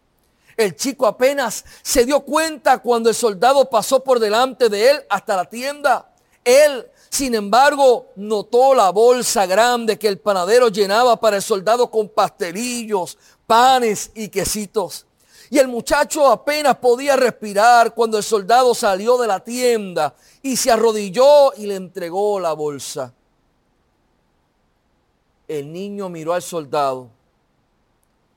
El 0.56 0.75
chico 0.75 1.06
apenas 1.06 1.63
se 1.84 2.03
dio 2.03 2.21
cuenta 2.21 2.80
cuando 2.80 3.10
el 3.10 3.15
soldado 3.15 3.69
pasó 3.69 4.03
por 4.03 4.19
delante 4.19 4.69
de 4.69 4.89
él 4.89 5.03
hasta 5.10 5.36
la 5.36 5.45
tienda. 5.45 6.12
Él, 6.43 6.88
sin 7.10 7.36
embargo, 7.36 8.08
notó 8.15 8.73
la 8.73 8.89
bolsa 8.89 9.45
grande 9.45 9.99
que 9.99 10.08
el 10.08 10.17
panadero 10.17 10.69
llenaba 10.69 11.19
para 11.19 11.36
el 11.36 11.43
soldado 11.43 11.91
con 11.91 12.10
pastelillos, 12.10 13.19
panes 13.45 14.12
y 14.15 14.30
quesitos. 14.30 15.07
Y 15.49 15.60
el 15.60 15.67
muchacho 15.67 16.27
apenas 16.27 16.77
podía 16.77 17.15
respirar 17.15 17.93
cuando 17.93 18.17
el 18.17 18.23
soldado 18.23 18.73
salió 18.73 19.17
de 19.17 19.27
la 19.27 19.43
tienda 19.43 20.13
y 20.41 20.57
se 20.57 20.71
arrodilló 20.71 21.53
y 21.55 21.65
le 21.67 21.75
entregó 21.75 22.39
la 22.39 22.53
bolsa. 22.53 23.13
El 25.47 25.71
niño 25.71 26.10
miró 26.10 26.33
al 26.33 26.41
soldado 26.41 27.10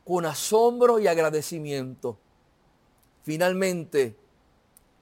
con 0.04 0.26
asombro 0.26 0.98
y 0.98 1.06
agradecimiento. 1.06 2.16
Finalmente, 3.22 4.16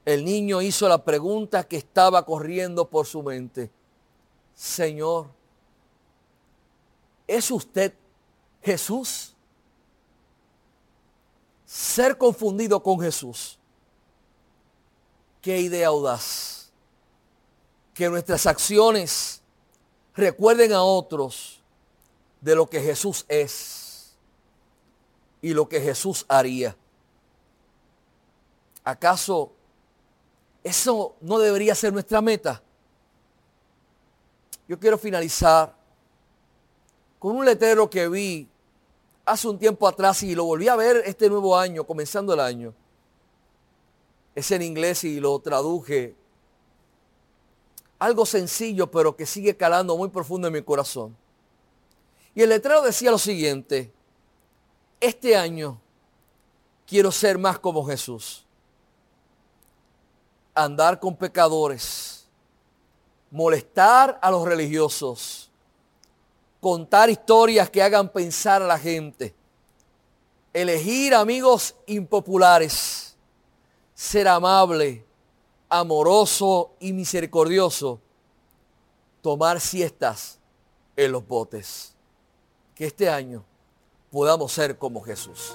el 0.04 0.24
niño 0.24 0.62
hizo 0.62 0.88
la 0.88 1.04
pregunta 1.04 1.64
que 1.64 1.76
estaba 1.76 2.24
corriendo 2.24 2.88
por 2.88 3.06
su 3.06 3.22
mente. 3.22 3.70
Señor, 4.54 5.28
¿es 7.26 7.50
usted 7.50 7.94
Jesús? 8.62 9.34
Ser 11.68 12.16
confundido 12.16 12.82
con 12.82 12.98
Jesús. 12.98 13.58
Qué 15.42 15.60
idea 15.60 15.88
audaz. 15.88 16.72
Que 17.92 18.08
nuestras 18.08 18.46
acciones 18.46 19.42
recuerden 20.14 20.72
a 20.72 20.82
otros 20.82 21.60
de 22.40 22.54
lo 22.54 22.66
que 22.70 22.80
Jesús 22.80 23.26
es 23.28 24.16
y 25.42 25.52
lo 25.52 25.68
que 25.68 25.78
Jesús 25.78 26.24
haría. 26.26 26.74
¿Acaso 28.82 29.52
eso 30.64 31.16
no 31.20 31.38
debería 31.38 31.74
ser 31.74 31.92
nuestra 31.92 32.22
meta? 32.22 32.62
Yo 34.66 34.78
quiero 34.78 34.96
finalizar 34.96 35.76
con 37.18 37.36
un 37.36 37.44
letrero 37.44 37.90
que 37.90 38.08
vi 38.08 38.48
hace 39.28 39.46
un 39.46 39.58
tiempo 39.58 39.86
atrás 39.86 40.22
y 40.22 40.34
lo 40.34 40.44
volví 40.44 40.68
a 40.68 40.76
ver 40.76 41.02
este 41.04 41.28
nuevo 41.28 41.56
año, 41.56 41.84
comenzando 41.84 42.32
el 42.32 42.40
año. 42.40 42.74
Es 44.34 44.50
en 44.50 44.62
inglés 44.62 45.04
y 45.04 45.20
lo 45.20 45.38
traduje. 45.38 46.14
Algo 47.98 48.24
sencillo, 48.24 48.90
pero 48.90 49.14
que 49.14 49.26
sigue 49.26 49.56
calando 49.56 49.96
muy 49.96 50.08
profundo 50.08 50.48
en 50.48 50.54
mi 50.54 50.62
corazón. 50.62 51.14
Y 52.34 52.42
el 52.42 52.48
letrero 52.48 52.80
decía 52.82 53.10
lo 53.10 53.18
siguiente, 53.18 53.92
este 55.00 55.36
año 55.36 55.80
quiero 56.86 57.12
ser 57.12 57.36
más 57.36 57.58
como 57.58 57.84
Jesús. 57.84 58.46
Andar 60.54 60.98
con 60.98 61.16
pecadores, 61.16 62.26
molestar 63.30 64.18
a 64.22 64.30
los 64.30 64.46
religiosos, 64.46 65.47
contar 66.60 67.10
historias 67.10 67.70
que 67.70 67.82
hagan 67.82 68.08
pensar 68.08 68.62
a 68.62 68.66
la 68.66 68.78
gente, 68.78 69.34
elegir 70.52 71.14
amigos 71.14 71.74
impopulares, 71.86 73.16
ser 73.94 74.28
amable, 74.28 75.04
amoroso 75.68 76.72
y 76.80 76.92
misericordioso, 76.92 78.00
tomar 79.22 79.60
siestas 79.60 80.38
en 80.96 81.12
los 81.12 81.26
botes. 81.26 81.94
Que 82.74 82.86
este 82.86 83.08
año 83.08 83.44
podamos 84.10 84.52
ser 84.52 84.78
como 84.78 85.00
Jesús. 85.00 85.54